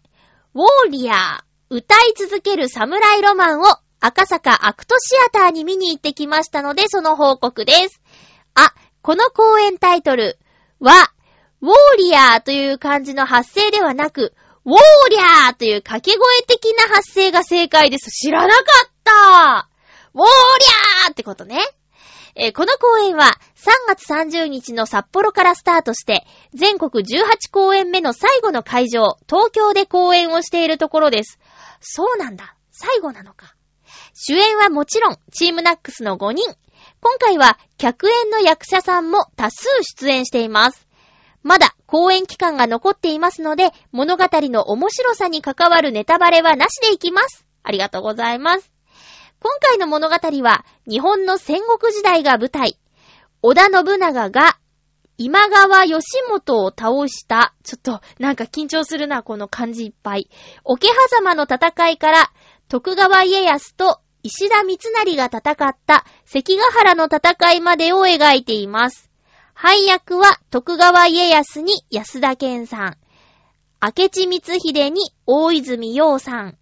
[0.53, 3.65] ウォーリアー、歌い続ける侍ロマンを
[3.99, 8.01] 赤坂アクトシアターに見に行ってきましたので、その報告です。
[8.55, 8.73] あ、
[9.09, 10.37] この公演タイトル
[10.79, 11.11] は、
[11.61, 14.35] ウォーリアーという漢字の発声ではなく、
[14.65, 14.77] ウォー
[15.09, 18.11] リャーという掛け声的な発声が正解です。
[18.11, 19.67] 知らなかった
[20.13, 21.59] ウォーリャーってことね。
[22.35, 31.39] えー、この公演は3月30日の札幌からスタートして、全国18公演目の最後の会場、東京で公演をしているところです。
[31.81, 32.53] そうなんだ。
[32.69, 33.55] 最後なのか。
[34.13, 36.55] 主演はもちろん、チームナックスの5人。
[37.01, 40.87] 今回は客演の役者さんも多数出演しています。
[41.43, 47.45] まだ公演期間が残っていますので、物語の面白さに関わるネタバレはなしでいきます。
[47.63, 48.71] ありがとうございます。
[49.39, 52.77] 今回の物語は、日本の戦国時代が舞台。
[53.41, 54.57] 織田信長が、
[55.17, 60.29] 今川義元を倒した、ちょっとなんか緊張するな、この漢字いっぱい。
[60.65, 62.31] 桶狭間の戦いから、
[62.67, 69.09] 徳川家康と石田三成が戦った関ヶ原の戦いまでを描いています。
[69.53, 72.97] 配役は徳川家康に安田健さん、
[73.81, 76.57] 明智光秀に大泉洋さん、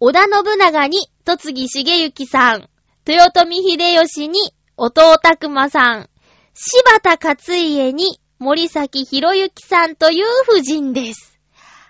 [0.00, 2.68] 織田信長に戸次重幸さん、
[3.06, 4.38] 豊臣秀吉に
[4.76, 6.10] 弟拓馬さん、
[6.54, 11.38] 柴田勝家に森崎博之さんという夫人です。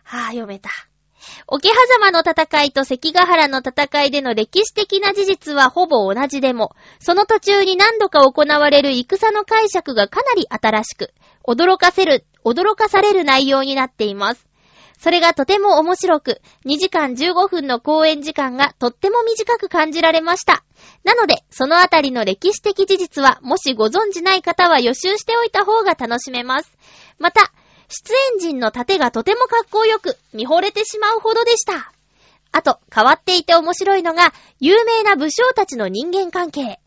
[0.05, 0.71] はぁ、あ、読めた。
[1.47, 11.13] 桶狭間の戦いと関ヶ原の戦いでの歴史的な事実はほぼ同じでも、その途中に何度か行われる戦の解釈がかなり新しく、
[11.47, 14.47] 驚かせる、驚かされる内容になっています。
[14.99, 20.65] それがとても面白く、2時間15分の公演時間がとっても短く感じられました。
[21.03, 26.73] なので、そのあたりの歴史的事実は、もしご存じない方は予習しておいた方が楽しめます。
[27.19, 27.53] また、
[27.89, 31.93] 出演陣の盾がとてもかっこよく、見惚れてしまうほどでした。
[32.53, 36.79] あと、変わっていて面白いのが、有名な武将たちの人間関係。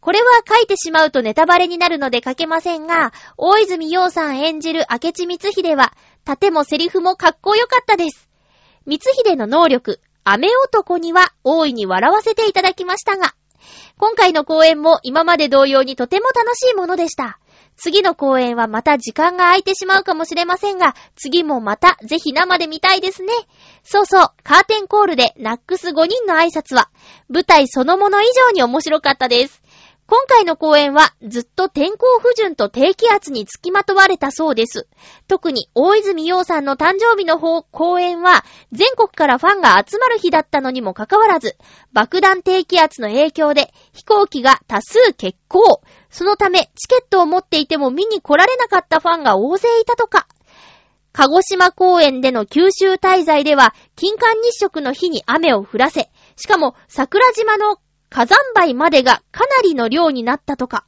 [0.00, 5.92] これは書いてしまうとネタバレになるので書けませんが、大泉洋さん演じる明智光秀は、
[6.24, 8.28] 盾もセリフもかっこよかったです。
[8.88, 13.34] 光秀の能力、雨男には大いに笑わせていただきましたが、
[13.98, 17.38] 今回の公演も今まで同様にとても楽しいものでした。
[17.76, 23.32] 次の公演はまた時間が空いてしまうかもしれませんが、次もまたぜひ生で見たいですね。
[23.84, 26.90] そうそう、カーテンコールでナックス5人の挨拶は、
[27.28, 29.62] 舞台そのもの以上に面白かったです。
[30.08, 34.86] 今回の公演はずっと天候不順と低気圧につきまとわれたそうです。
[35.26, 41.56] 特に大泉洋さんの誕生日の公演は全国からファンが集まる日だったのにもかかわらず、
[41.92, 45.82] 爆弾低気圧の影響で飛行機が多数欠航。
[46.16, 50.26] そのためチケットを持っていても見に来られなかったファンが大勢いたとか。
[51.12, 57.76] 鹿児島公園での九州滞在では、金環日食の日に雨を降らせ、しかも桜島の
[58.08, 60.86] 火山灰までがかなりの量になったとか。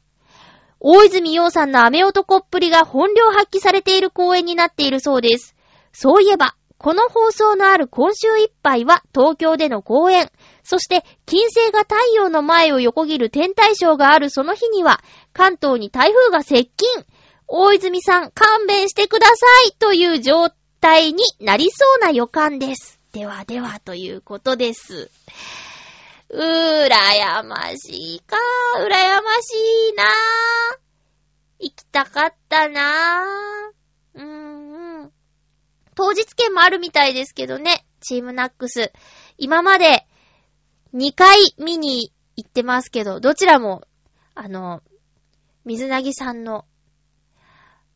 [0.81, 5.55] 大泉洋さんの雨男っぷりが本領発揮されている公演になっているそうです。
[5.93, 10.31] そういえば、この放送のある今週いっぱいは東京での公演、
[10.69, 15.03] そして金星が太陽の前を横切る天体ショーがあるその日には、
[15.33, 16.71] 関東に台風が接近。
[17.47, 19.35] 大泉さん勘弁してくださ
[19.67, 20.51] いという状
[20.83, 23.01] 態になりそうな予感です。
[23.13, 25.11] ではではということです。
[26.29, 28.37] うーらやましいか、
[28.85, 29.55] うらやまし
[29.91, 30.05] いな。
[31.61, 33.25] 行きたかったな。
[34.13, 35.13] うーん、
[35.95, 37.87] 当日券もあるみたいですけどね。
[38.01, 38.93] チームナックス。
[39.39, 40.08] 今まで
[40.95, 43.83] 2回見に行ってますけど、どちらも、
[44.35, 44.83] あの、
[45.65, 46.65] 水なぎさんの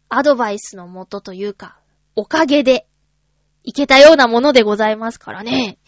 [0.08, 1.78] アドバイスのもとというか、
[2.16, 2.86] おかげで
[3.64, 5.78] 行けたようなものでございますからね。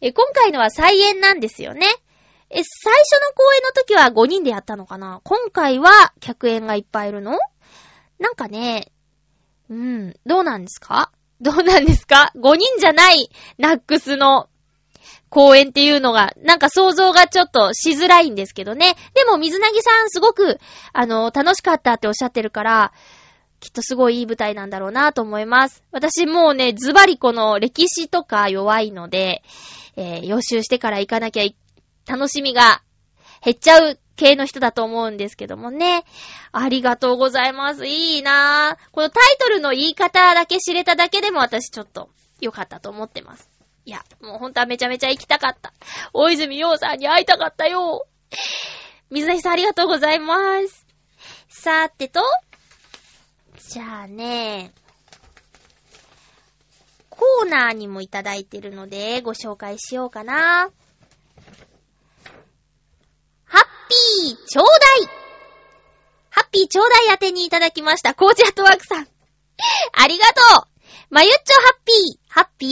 [0.00, 1.86] え、今回のは再演なんですよね。
[2.50, 7.38] え、最初の公演の時は5人でやったのかな今回は客演がいっぱいいるの？
[8.18, 8.92] なんかね、
[9.70, 11.10] うん、どうなんですか？
[11.40, 14.48] どうなんですか ?5 人じゃないナックスの
[15.32, 18.96] 公演っていうのが、なんか想像がちょっとしづらいんですけどね。
[19.14, 20.60] でも水なぎさんすごく、
[20.92, 22.92] あの、楽しかったっておっしゃってるから、
[23.58, 25.82] きっとすごいいい舞台なんだろうなと思います。
[25.90, 29.42] 私もうね、ズバリこの歴史とか弱いので、
[29.96, 31.44] えー、予習してから行かなきゃ
[32.06, 32.82] 楽しみが
[33.42, 36.04] 減っちゃう系の人だと思うんですけどもね。
[36.52, 37.86] ありがとうございます。
[37.86, 38.90] いいなぁ。
[38.92, 42.10] このタイトルの言い方だけ知れただけでも私ちょっと
[42.42, 43.51] 良かったと思ってます。
[43.84, 45.72] いや、もうほんとはめちゃめちゃ行きたかった。
[46.12, 48.06] 大泉洋さんに会いたかったよ。
[49.10, 50.86] 水谷さんありがとうございます。
[51.48, 52.22] さーてと、
[53.58, 54.72] じゃあね、
[57.10, 60.70] コーナーにもいただいてるのでご紹介しようかな。
[63.44, 64.72] ハッピーちょうだ
[65.04, 65.08] い
[66.30, 68.14] ハッピーちょうだい宛てにいただきました。
[68.14, 69.08] コージアットワークさん。
[69.92, 70.66] ありがとう
[71.10, 72.70] まゆっちょハッピーハッピー？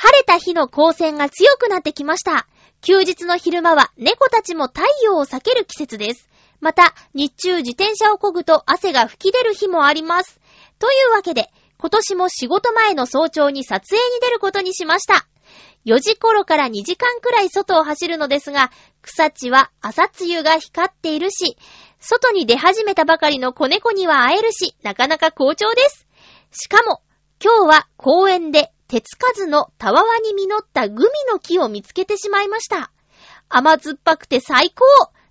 [0.00, 2.46] 晴れた日の光線が強くなってきました。
[2.82, 6.28] 休日の昼間は猫たちも太陽を避ける季節です。
[6.60, 10.38] また、日中自転車を漕ぐと汗が吹き出る日もあります。
[10.78, 15.26] というわけで、今年も仕事前の早朝に撮影に出ることにしました。
[15.84, 18.70] 4時頃から2時間くらい外を走るのですが、
[19.02, 21.56] 草地は朝露が光っているし、
[21.98, 26.06] 外に出始めたばかりの子猫には会えるし、なかなか好調です。
[26.52, 27.02] しかも、
[27.42, 32.90] 今日は公園で手つかずのたわわに実ったグミの木を見つけてしまいました。
[33.48, 34.84] 甘酸っぱくて最高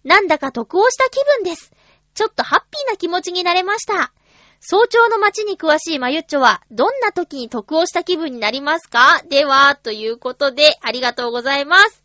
[0.03, 1.72] なんだか得をした気分です。
[2.14, 4.14] ちょっとハッピーな気持ちになれました。
[4.60, 9.22] 早朝の街に詳しいまゆっちょは、どんな時に得をした気分になりますか？
[9.30, 12.03] では、ということで、ありがとうございます。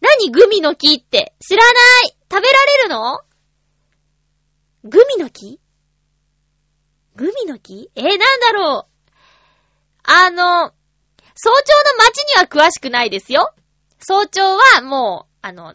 [0.00, 1.72] 何グミの木って知らな
[2.06, 3.20] い食べられるの？
[4.84, 5.60] グミの木？
[7.16, 7.90] グミの木？
[7.94, 9.10] えー、なんだろう
[10.04, 10.72] あの、
[11.42, 13.54] 早朝の街には詳しくないですよ。
[13.98, 15.74] 早朝はもう、あの、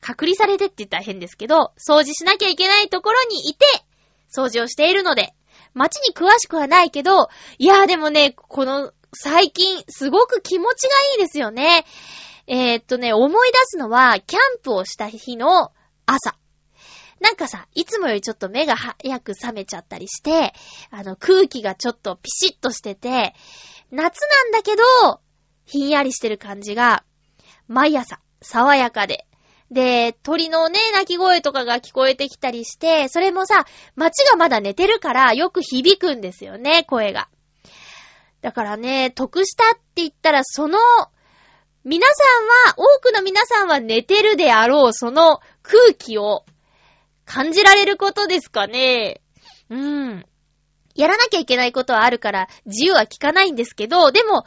[0.00, 3.66] 隔離されてって言ったら変ですけど、掃除しなきゃいけないところにいて、
[4.32, 5.34] 掃除をしているので、
[5.74, 11.84] 街に詳しくはないけど、いやーでもね、この、最近、すごく気持ちがいいですよね。
[12.46, 15.72] えー、っとね、思い出すのは、キャンプをした日の
[16.06, 16.36] 朝。
[17.18, 20.54] なんかさ、いつもよりちょっと目が早く覚めちゃったりして、
[20.90, 23.34] あの、空気がちょっとピシッとしてて、
[23.90, 25.20] 夏なんだけど、
[25.64, 27.04] ひんやりしてる感じが、
[27.68, 29.26] 毎朝、爽やかで。
[29.70, 37.28] で、鳥のね、鳴き声とかが聞こえてきたりして、それもさ、街がまだ寝てるからよく響くんですよね、声が。
[38.40, 40.78] だからね、得したって言ったら、その、
[41.84, 42.24] 皆さ
[42.68, 46.44] んは、多くの皆さんは寝てるであろう、その空気を
[47.24, 49.20] 感じられることですかね。
[49.68, 50.26] うん。
[51.00, 54.44] やらなきゃいけないことはあるから、自由は聞かないんですけど、でも、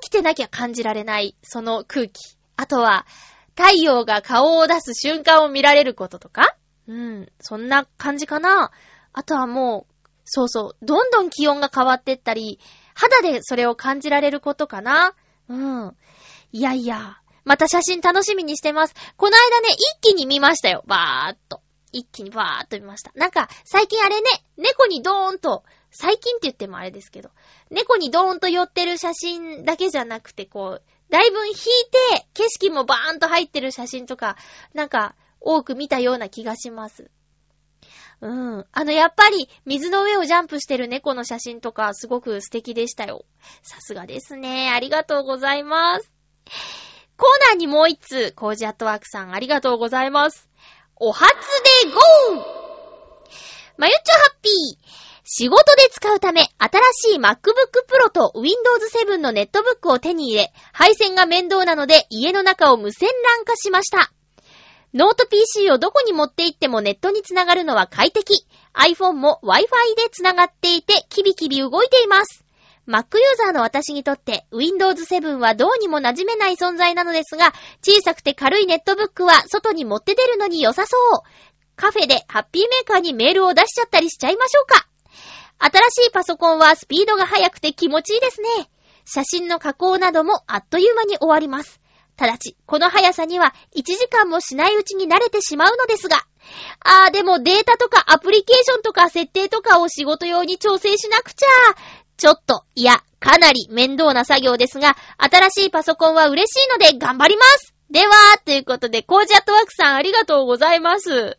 [0.00, 2.36] 起きてなきゃ感じられない、その空気。
[2.56, 3.06] あとは、
[3.56, 6.54] 太陽が顔を出す瞬間を見られることとか
[6.86, 8.70] うん、そんな感じかな。
[9.14, 12.60] あとはもう、そうそう、どんどん気温が変わってったり、
[12.94, 15.14] 肌でそれを感じられることかな。
[15.48, 15.96] うん。
[16.52, 18.94] いやいや、また写真楽しみにしてます。
[19.16, 20.84] この間ね、一気に見ましたよ。
[20.86, 21.62] バーっと。
[21.92, 23.12] 一気にバーっと見ました。
[23.14, 24.28] なんか、最近あれね、
[24.58, 27.30] 猫にドーンと最近って言ってもあれですけど、
[27.70, 34.36] 猫にドーンと寄ってる写真だけじゃなくて、こう、だいぶ引いて、景色もバーンと入ってる写真とか、
[34.74, 37.10] なんか、多く見たような気がします。
[38.20, 38.66] うん。
[38.72, 43.24] あの、やっぱり、水の上をジャンプしてる猫の写真とか、すごく素敵でしたよ。
[43.62, 44.70] さすがですね。
[44.70, 46.10] ありがとうございます。
[47.16, 50.48] コーナーにもう一つ、コージアットワークさん、ありがとうございます。
[50.96, 51.28] お初
[51.84, 52.56] でゴー
[53.76, 57.34] まゆっちょハッピー仕事で使うため、新しい MacBook
[57.88, 58.56] Pro と Windows
[59.12, 64.12] 7のネットブックを手に入れ、配線が面倒なので家の中を無線 LAN 化しました。
[64.94, 68.46] ノート PC をどこに持って行ってもネットにつながるのは快適。
[68.72, 72.44] iPhone も Wi-Fi でつながっていて、キビキビ動いています。
[72.86, 77.52] Mac ユーザーの私にとって Windows 7はどうにも馴染めない存在なのですが、
[77.82, 81.00] 小さくて軽いネットブックは外に持って出るのに良さそう。
[81.74, 84.86] カフェでハッピーメーカーにメールを出しちゃったりしちゃいましょうか。
[85.58, 88.48] 新しいパソコンはスピードが速くて気持ちいいですね。
[89.04, 91.80] 写真の加工などもあっという間に終わります。
[92.16, 96.16] ただし、この速さには1時間もしないうちに慣れてしまうのですが、
[96.80, 101.46] あーでもデータとかアプリケーションとか設定とかを仕事用に調整しなくちゃ。
[102.16, 111.38] ちょっと、いや、かなり面倒な作業ですが、新しいパソコンは嬉しいので頑張りますでは、ということで、コージアットワークさんありがとうございます。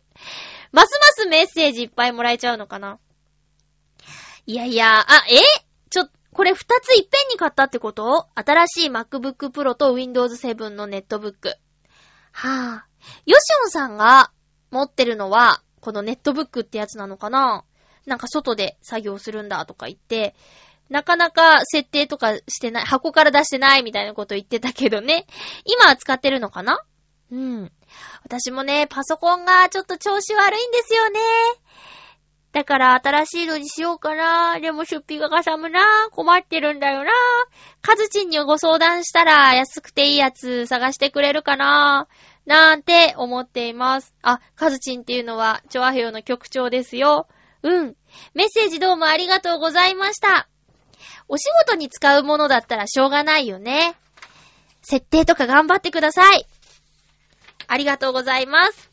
[0.70, 2.98] ますますメッセージいっぱいもらえちゃうのかな？
[4.48, 5.36] いやいや、あ、え？
[5.90, 8.28] ちょ、これ二ついっぺんに買ったってこと？
[8.34, 11.50] 新しい MacBook Pro と Windows 7のネットブック。
[12.32, 12.86] はぁ、あ。
[13.26, 14.32] ヨシオンさんが
[14.70, 17.66] 持ってるのは、このネットブックってやつなのかな？
[18.06, 20.34] なんか外で作業するんだとか言って、
[20.88, 25.26] なかなか設定とかしてない、箱から出してないみたいなこと言ってたけどね。
[25.66, 26.80] 今は使ってるのかな？
[27.30, 27.70] うん。
[28.22, 31.20] 私もね、パソコンがちょっと調子悪いんですよね。
[32.58, 34.58] だから新しいのにしようかな。
[34.58, 35.80] でも出費がかさむな。
[36.10, 37.12] 困ってるんだよな。
[37.82, 42.08] カズチンにご相談したら安くていいやつ探してくれるかな。
[42.46, 44.12] なんて思っています。
[44.22, 47.28] あ、カズチンっていうのは、チョアヘヨの局長ですよ。
[47.62, 47.94] うん。
[48.34, 50.48] メッセージどうもありがとうございました。
[51.28, 53.94] お仕事に使うものだったらしょうがないよね。
[54.82, 56.44] 設定とか頑張ってください。
[57.68, 58.87] ありがとうございます。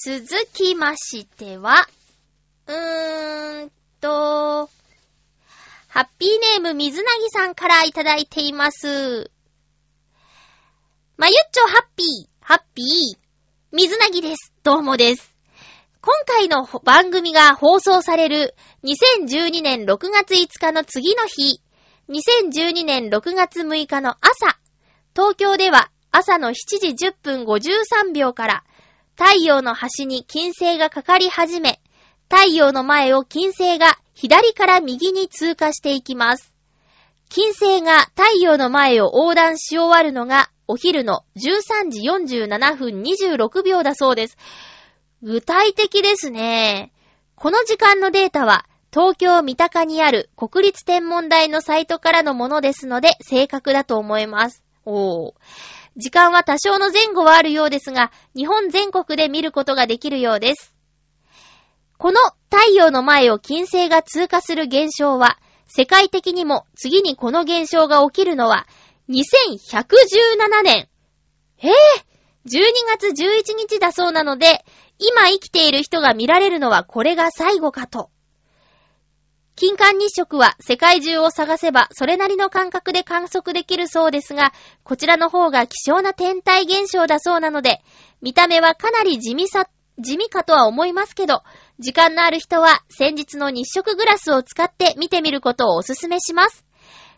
[0.00, 1.84] 続きましては、
[2.68, 3.70] うーん
[4.00, 4.70] と、
[5.88, 9.32] ハッピーネーム水なぎさんからいただいています。
[11.16, 13.18] まゆっちょハッピー、ハッピー、
[13.72, 14.52] 水なぎです。
[14.62, 15.34] どうもです。
[16.00, 21.60] 今回の番組が放送される2012年6月5日の次の日、
[22.08, 24.60] 2012年6月6日の朝、
[25.16, 28.64] 東京では朝の7時10分53秒から
[29.18, 31.80] 太陽の端に金星がかかり始め、
[32.30, 36.54] 太陽の前を金星が左から右に通過していきます。
[37.28, 44.36] 金星が太陽の前を横断し終わるのがお昼の13時47分26秒だそうです。
[45.20, 46.92] 具体的ですね。
[47.34, 54.62] この時間のデータは東京三鷹にある国立天文台のサイトからのものですので正確だと思います。
[54.84, 55.32] おー。
[55.98, 60.72] 時間は多少の前後はあるようですが、日本全国で見ることができるようです。
[61.98, 62.20] この
[62.50, 68.68] 太陽の前を金星が通過する現象は、世界的にも次にこの現象が起きるのは、
[69.08, 70.88] 2117年。
[71.60, 71.72] えぇ、ー、
[72.46, 74.64] !12 月11日だそうなので、
[74.98, 78.10] 今生きている人が見られるのはこれが最後かと。
[79.58, 84.52] 金環日食は世界中を探せばそれなりの感覚で観測できるそうですが、
[84.84, 87.82] こちらの方が希少な天体現象だそうなので、
[88.22, 91.42] 見た目はかなり地味さ、地味かとは思いますけど、
[91.80, 96.64] 時間のある人は先日の日食グラスを使って見てみることをお勧めします。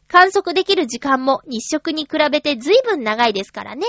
[0.09, 3.85] 観測できる時間も日食に比べて随分長いですからね。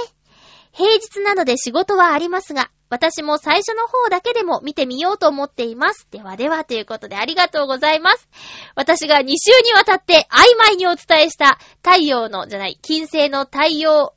[0.73, 6.07] 平日なので仕事はありますが、私も最初の方だけでも見てみようと思っています。
[6.11, 8.29] ではではということでありがとうございます。
[8.75, 14.11] 私が2週にわたって曖昧にお伝えした太陽の、じゃない、金星の太陽、ん？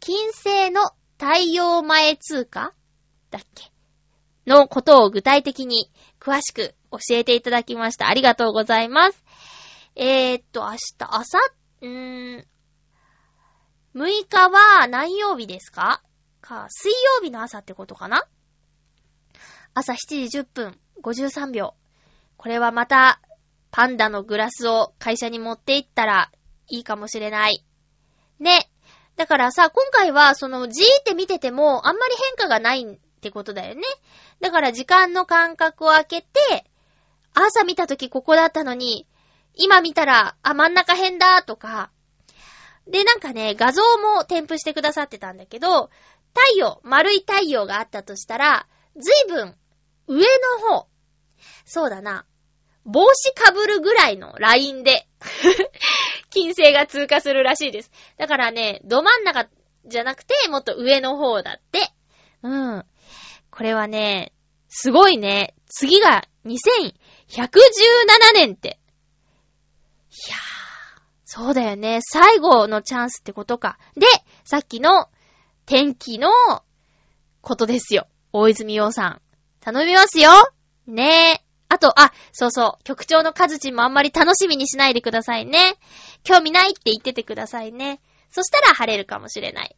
[0.00, 0.82] 金星の
[1.18, 2.74] 太陽前通過
[3.30, 3.72] だっけ？
[4.46, 5.90] のことを具体的に
[6.20, 8.06] 詳しく教えていただきました。
[8.08, 9.24] ありがとうございます。
[9.96, 11.38] えー、っと、明日、朝、
[11.80, 12.44] うー、
[13.94, 16.02] 6日は何曜日ですか？
[16.46, 18.24] か、水曜日の朝ってことかな？
[19.74, 21.74] 朝7時10分53秒。
[22.36, 23.20] これはまた、
[23.72, 26.30] パンダのグラスを会社に持って行ったら
[26.68, 27.64] いいかもしれない。
[28.38, 28.70] ね。
[29.16, 33.82] だからさ、今回はそのじーって見ててもあんまり変化がないってことだよね。
[34.40, 36.28] だから時間の間隔を空けて、
[37.34, 39.06] 朝見た時ここだったのに、
[39.54, 41.90] 今見たら、あ、真ん中変だとか。
[42.86, 45.90] で、なんかね、画像も添付してくださってたんだけど、
[46.36, 48.68] 太陽、丸い太陽があったとしたら、
[48.98, 49.56] ずいぶん
[50.06, 50.86] 上の方、
[51.64, 52.26] そうだな、
[52.84, 55.08] 帽子かぶるぐらいのラインで
[56.30, 57.90] 金星が通過するらしいです。
[58.18, 59.48] だからね、ど真ん中
[59.86, 61.90] じゃなくて、もっと上の方だって。
[62.42, 62.84] うん。
[63.50, 64.32] これはね、
[64.68, 65.54] すごいね。
[65.66, 66.94] 次が2117
[68.34, 68.78] 年って。
[70.10, 70.38] いやー、
[71.24, 72.00] そうだよね。
[72.02, 73.78] 最後のチャンスってことか。
[73.96, 74.06] で、
[74.44, 75.08] さっきの
[75.66, 76.30] 天気の
[77.40, 78.06] ことですよ。
[78.32, 79.20] 大泉洋さん。
[79.60, 80.30] 頼みますよ
[80.86, 81.42] ねえ。
[81.68, 85.74] あと、あ、そうそう、局長のカズチンもあんまり楽しみにしないでくださいね。
[86.22, 88.00] 興味ないって言っててくださいね。
[88.30, 89.76] そしたら晴れるかもしれない。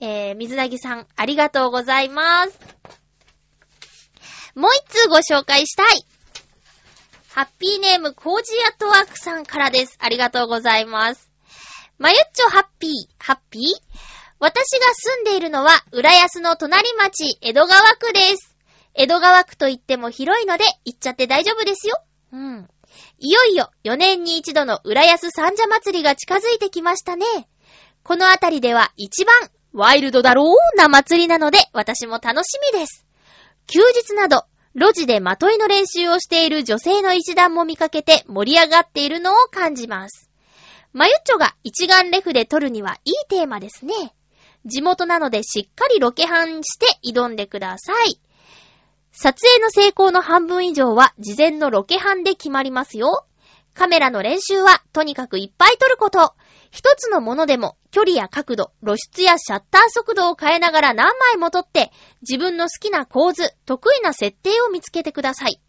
[0.00, 2.58] えー、水なぎさん、ありがとうございます。
[4.54, 6.04] もう一通ご紹介したい。
[7.30, 9.96] ハッピーネームコージアトワークさんからです。
[9.98, 11.30] ありがとうございます。
[11.98, 14.15] まゆっちょハッピー、ハッピー？
[14.38, 18.54] 私が住んでいるのは、浦安の隣町、江戸川区です。
[18.94, 21.96] 江戸川区といっても広いので、行っちゃって大丈夫ですよ。
[22.32, 22.68] うん。
[23.18, 27.24] いよいよ、4年に一度の浦安三社祭りが近づいてきましたね。
[28.02, 29.34] このあたりでは一番、
[29.72, 33.06] ワイルドだろうな祭りなので、私も楽しみです。
[33.66, 40.30] 休日など、路地でまといの練習をしている女性の一団も見かけて盛り上がっているのを感じます。
[40.92, 44.14] まゆっちょが一眼レフで撮るにはいいテーマですね。
[44.66, 48.20] 地元なのでしっかりロケハンして挑んでください。
[49.12, 53.26] 撮影の成功の半分以上は事前のロケハンで決まりますよ。
[53.72, 56.34] カメラの練習はとにかくいっぱい撮ること。
[56.70, 65.60] 一つのものでも距離や角度、露出やシャッター速度を変えながら何枚も撮って自分の好きな構図、得意な設定を見つけてください。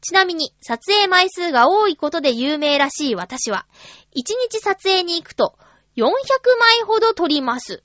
[0.00, 3.66] ちなみに撮影枚数が多いことで有名らしい私は、
[4.14, 5.58] 1日撮影に行くと
[5.96, 6.12] 400枚
[6.86, 7.82] ほど撮ります。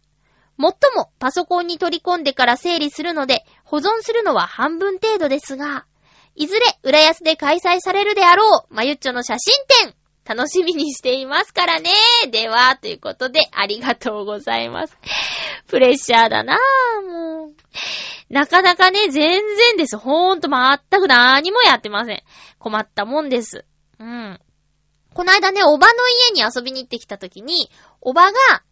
[0.57, 5.85] もっともパソコンに取り込んでから整理するので保存するのは半分程度ですが、
[6.35, 11.89] いずれ浦安で開催されるであろう、まゆっちょの写真展楽しみにしていますからね。
[12.31, 14.97] では、ということで、ありがとうございます。
[15.67, 17.53] プレッシャーだなぁ、もう。
[18.29, 19.97] なかなかね、全然です。
[19.97, 22.23] ほんと、まったく何もやってません。
[22.59, 23.65] 困ったもんです。
[23.99, 24.39] うん。
[25.13, 25.93] この間ね、おばの
[26.29, 28.63] 家に遊びに行ってきた時に、おばが、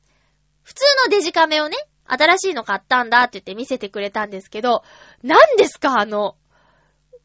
[0.64, 4.84] 普通のデジカメをね、新しいの買ったんだって言って見せてくれたんですけど、
[5.24, 6.36] 何ですかあの、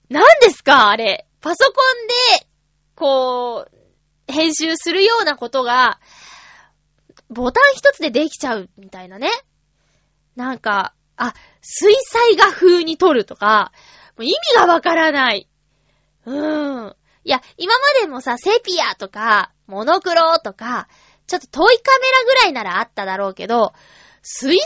[0.08, 1.26] 何ですかあれ。
[1.40, 2.06] パソコン
[2.40, 2.46] で、
[2.94, 6.00] こう、編集するようなことが、
[7.30, 9.30] ボタン一つでできちゃうみたいなね。
[10.36, 13.72] なんか、あ、水彩画風に撮るとか、
[14.18, 15.48] 意味がわからない。
[16.26, 16.96] うーん。
[17.24, 20.88] いや、今までもさ、セピアとか、モノクロとか、
[21.26, 23.72] ちょっと遠いカメラぐらいならあっただろうけど、
[24.22, 24.60] 水彩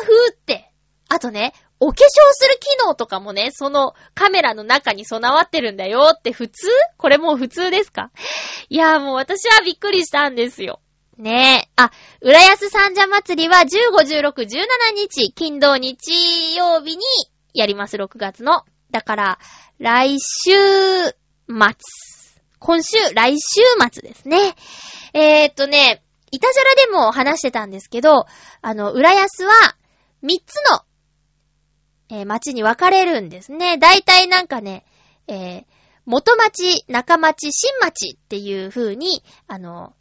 [0.00, 0.72] 画風って、
[1.08, 1.98] あとね、お化粧
[2.32, 6.68] する機能とかもね、そのカメラの中に備わってるんだよって普通？
[6.98, 8.10] これもう普通ですか？
[8.68, 10.80] いやーもう私はびっくりしたんですよ。
[11.16, 11.70] ねえ。
[11.76, 11.90] あ、
[12.20, 13.66] 浦安三社祭りは15、
[14.20, 14.46] 16、17
[14.94, 17.04] 日、金土日曜日に
[17.54, 18.64] やります、6月の。
[18.90, 19.38] だから、
[19.78, 20.50] 来週
[21.08, 21.14] 末。
[22.58, 24.54] 今週、来週末ですね。
[25.14, 28.26] えー、っとね、いたじゃらでも話してたんですけど、
[28.62, 29.52] あの、浦安は
[30.22, 30.84] 3つの
[32.10, 33.78] えー、町に分かれるんですね。
[33.78, 34.84] だいたいなんかね、
[35.28, 35.64] えー、
[36.06, 39.94] 元町、中町、新町っていう風に、あの、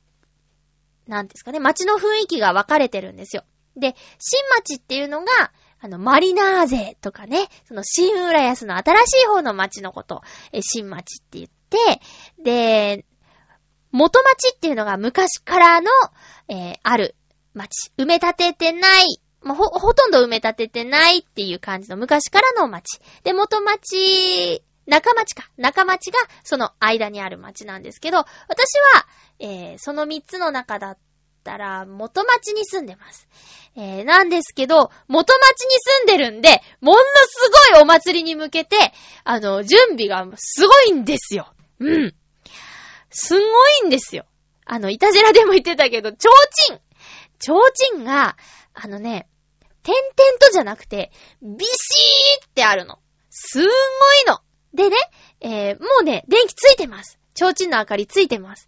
[1.07, 3.43] なんですかね、町の雰囲気が分かれてるんですよ。
[3.77, 5.27] で、新町っていうのが、
[5.81, 12.01] あの、マリナーゼとかね、その新浦安の新しい方の町のこと、え新町って言って、
[12.43, 13.05] で、
[13.91, 15.89] 元町っていうのが昔からの、
[16.47, 17.15] えー、ある
[17.53, 17.91] 町。
[17.97, 22.99] 埋め立ててないまあ、ほ、ほとんど埋め立ててないっていう感じの昔からの町。
[23.23, 25.49] で、元町、中町か。
[25.57, 28.25] 中町がその間にある町なんですけど、私
[28.95, 29.07] は、
[29.39, 30.97] えー、その三つの中だっ
[31.43, 33.27] たら、元町に住んでます。
[33.75, 38.75] えー、なんですけど、元町に住んでるんで、ものすごいお祭りに向けて、
[39.23, 41.53] あの、準備がすごいんですよ。
[41.79, 42.15] うん。
[43.09, 43.39] すご
[43.83, 44.25] いんですよ。
[44.65, 46.79] あの、いたじらでも言ってたけど、ちょうちん。
[47.39, 48.37] ちょうちんが、
[48.73, 49.27] あのね、
[49.83, 52.99] 点々とじゃなくて、ビシーってあるの。
[53.29, 53.71] すんごい
[54.27, 54.39] の。
[54.73, 54.97] でね、
[55.41, 57.19] えー、もうね、電気ついてます。
[57.33, 58.67] 提灯の明かりついてます。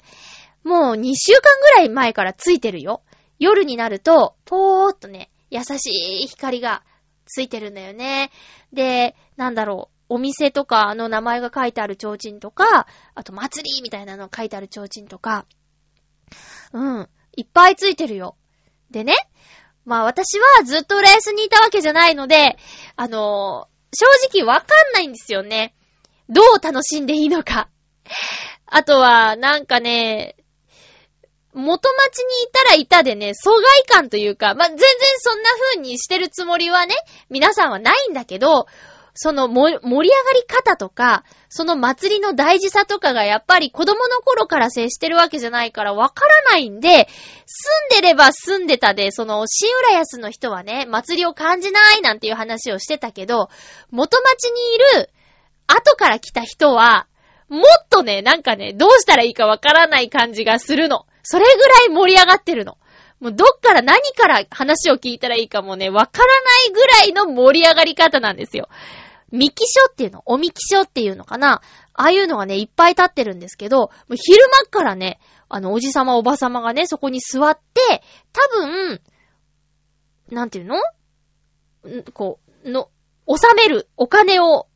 [0.63, 3.03] もう2週間ぐらい前からついてるよ。
[3.39, 6.83] 夜になると、ぽーっとね、優しい光が
[7.25, 8.31] ついてるんだよね。
[8.71, 10.00] で、なんだろう。
[10.11, 12.85] お店とかの名前が書いてある提灯とか、
[13.15, 15.45] あと祭りみたいなの書いてある提灯とか、
[16.73, 18.35] うん、いっぱいついてるよ。
[18.89, 19.15] でね、
[19.85, 22.57] まあ私はずっと浦安にいたわけじゃないので、
[22.97, 24.05] あのー、正
[24.41, 25.73] 直わかんないんですよね。
[26.27, 27.69] どう楽しんでいいのか。
[28.65, 30.35] あとは、なんかね、
[31.53, 34.87] 元町にいたらいたでね、疎外感というか、まあ、全然
[35.19, 36.95] そんな風にしてるつもりはね、
[37.29, 38.67] 皆さんはないんだけど、
[39.13, 47.07] その盛り上がり方とか、その祭りの大事さとかがやっぱり子供の頃から接してるわけじゃないからわからないんで、
[47.45, 53.49] 住んでれば住んでたで、その新浦安の人はね、祭りを感じないなんていう話をしてたけど、
[53.91, 55.09] 元町にいる
[55.67, 57.07] 後から来た人は、
[57.49, 61.05] もっとね、なんかね、どうしたらいいかわからない感じがするの。
[61.23, 62.77] それぐらい盛り上がってるの。
[63.19, 66.31] もうどっから何から話を聞いたらいいかもね、わからな
[66.69, 68.67] いぐらいの盛り上がり方なんですよ。
[69.31, 71.61] ミキショっていうの、おみきしょっていうのかな？
[71.93, 75.19] ああいうのがね、いっぱい立ってるんですけど、もう昼間っからね、
[75.49, 78.03] あの、おじさまおばさまがね、そこに座って、
[78.33, 79.01] 多分、
[80.29, 80.77] なんていうの？
[80.77, 82.89] んこう、の、
[83.25, 84.67] 納めるお金を、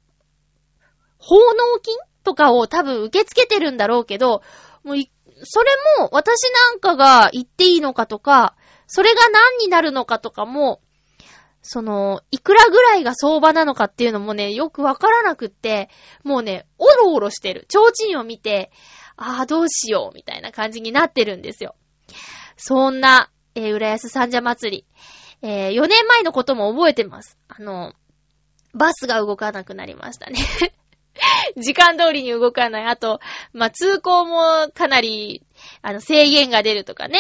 [1.18, 4.42] 奉納金とかを多分受け付けてるんだろうけど、
[4.84, 4.98] もう
[5.44, 8.56] それも私なんかが言っていいのかとか、
[8.88, 10.82] それが何になるのかとかも、
[11.68, 15.90] その、いくらぐらいが相場なのかっていうのもね、よくわからなくって、
[16.24, 17.66] もうね、おろおろしてる。
[17.68, 18.72] 提灯を見て、
[19.18, 21.76] ああ、どうしよう、みたいな感じになってるんですよ。
[22.56, 24.86] そんな、えー、浦安三社祭り。
[25.42, 27.38] えー、4年前のことも覚えてます。
[27.48, 27.94] あの、
[28.76, 30.40] バスが動かなくなりましたね
[31.58, 32.86] 時間通りに動かない。
[32.86, 33.20] あと、
[33.54, 35.44] まあ、通行もかなり、
[35.82, 37.20] あの、制限が出るとかね。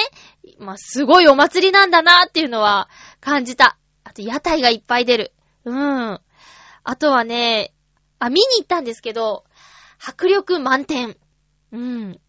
[0.59, 2.89] まあ、すごいお祭りなんだなっていうのは
[3.21, 3.77] 感じた。
[4.05, 5.33] あと、屋台がいっぱい出る。
[5.65, 6.21] うん。
[6.83, 7.73] あとはね、
[8.19, 9.43] あ、見に行ったんですけど、
[9.99, 11.17] 迫力満点。
[11.71, 12.21] うん。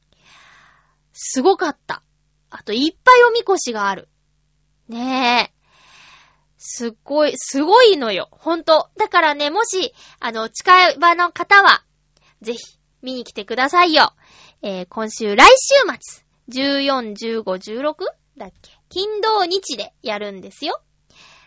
[1.13, 2.03] すごかった。
[2.51, 4.09] あと、いっぱいおみこしがある。
[4.89, 5.57] ねえ。
[6.57, 8.29] すっごい、すごいのよ。
[8.33, 8.89] ほんと。
[8.97, 11.85] だからね、もし、あの、近場の方は、
[12.41, 12.59] ぜひ、
[13.03, 14.15] 見に来てくださいよ。
[14.63, 15.75] えー、今週、来週
[16.49, 17.95] 末、14、15、16?
[18.39, 18.73] だっけ？
[18.89, 20.81] 金土日でやるんですよ。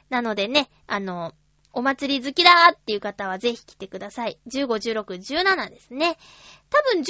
[0.10, 1.34] なのでね、あの、
[1.72, 4.40] お祭り好きだーっていう方はぜひ来てください。
[4.48, 6.18] 15、16、17ですね。
[6.70, 7.06] 多分15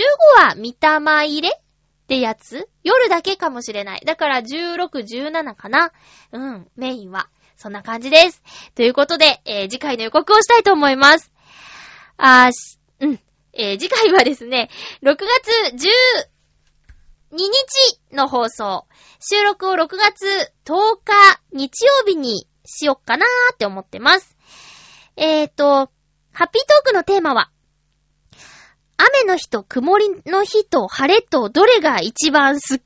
[0.48, 1.62] は見たま入れっ
[2.08, 2.68] てやつ？
[2.84, 4.02] 夜だけかもしれない。
[4.06, 5.92] だから16、17かな？
[6.34, 7.30] うん、メインは。
[7.56, 8.42] そんな感じです。
[8.76, 11.32] ということで、えー、次回の予告をしたいと思います。
[12.18, 13.20] あーし、うん。
[13.54, 14.70] えー、次回はですね、
[15.04, 15.26] 6月
[15.74, 18.86] 12日の放送。
[19.20, 24.38] 収録を6月10日日曜日にしよっかなーって思ってます。
[25.16, 25.92] えーと、
[26.34, 27.52] ハッピートークのテーマは、
[28.98, 32.82] 雨の日と曇りの日と晴れとどれが一番好きっ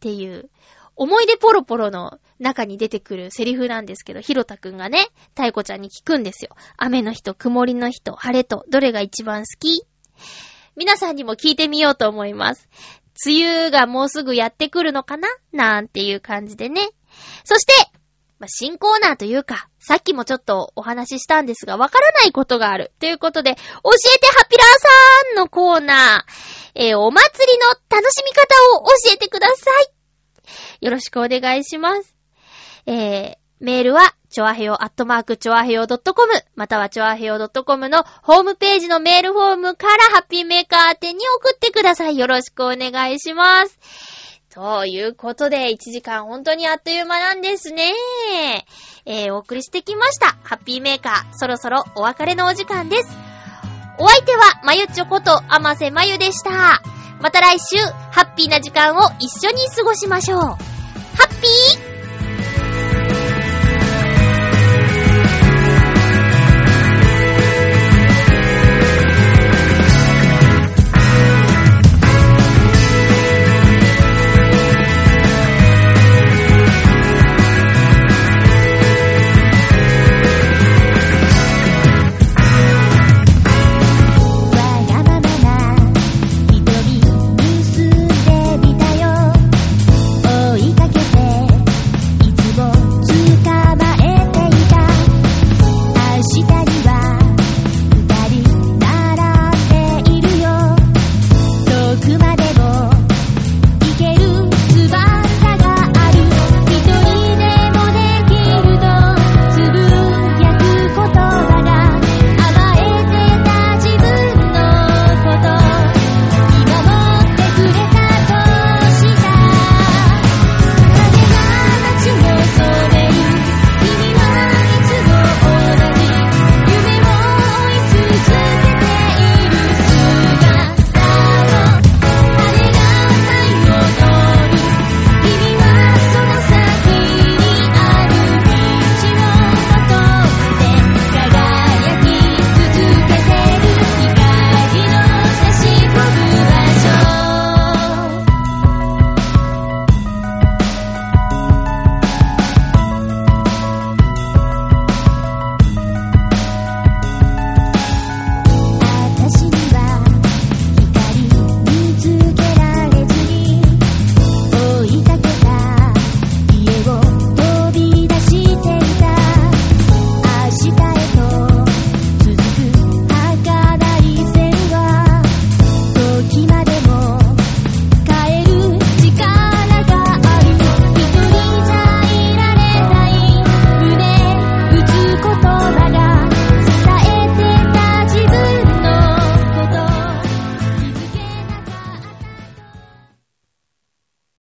[0.00, 0.50] ていう、
[0.94, 6.54] 思い出ポロポロの中に出てくるセリフなんですけど、ひろたくんがね、たいこちゃんに聞くんですよ。
[6.76, 9.86] 雨の日と曇りの日と晴れとどれが一番好き
[10.76, 12.68] 皆さんにも聞いてみようと思います。
[13.26, 15.28] 梅雨がもうすぐやってくるのかな？
[15.52, 16.90] なんていう感じでね。
[17.44, 17.72] そして、
[18.42, 22.90] まあ、新コーナーというか、さっきもちょっとお話ししたんですが、わからないことがある。
[22.98, 24.66] ということで、教えてハピラー
[25.28, 29.70] さんのコーナー、えー、お祭りの楽しみ方を教えてくださ
[30.80, 30.84] い。
[30.84, 32.16] よろしくお願いします。
[32.86, 42.18] えー、メールは、ちょあへよ、アットマーク、ちょあへよ .com、またはちょあへよ .com のホームページのメールフォームからハッピーメーカー宛てに送ってください。
[42.18, 43.78] よろしくお願いします。
[44.54, 47.92] ということで、1時間本当にあっという間なんですね。
[49.06, 50.36] えー、お送りしてきました。
[50.42, 53.08] ハッピーメーカー、そろそろお別れのお時間です。
[53.98, 56.82] お相手は、まゆちょこと、あませまゆでした。
[57.20, 60.40] また来週、ハッピーな時間を一緒に過ごしましょう。
[60.40, 60.56] ハ
[61.28, 61.91] ッピー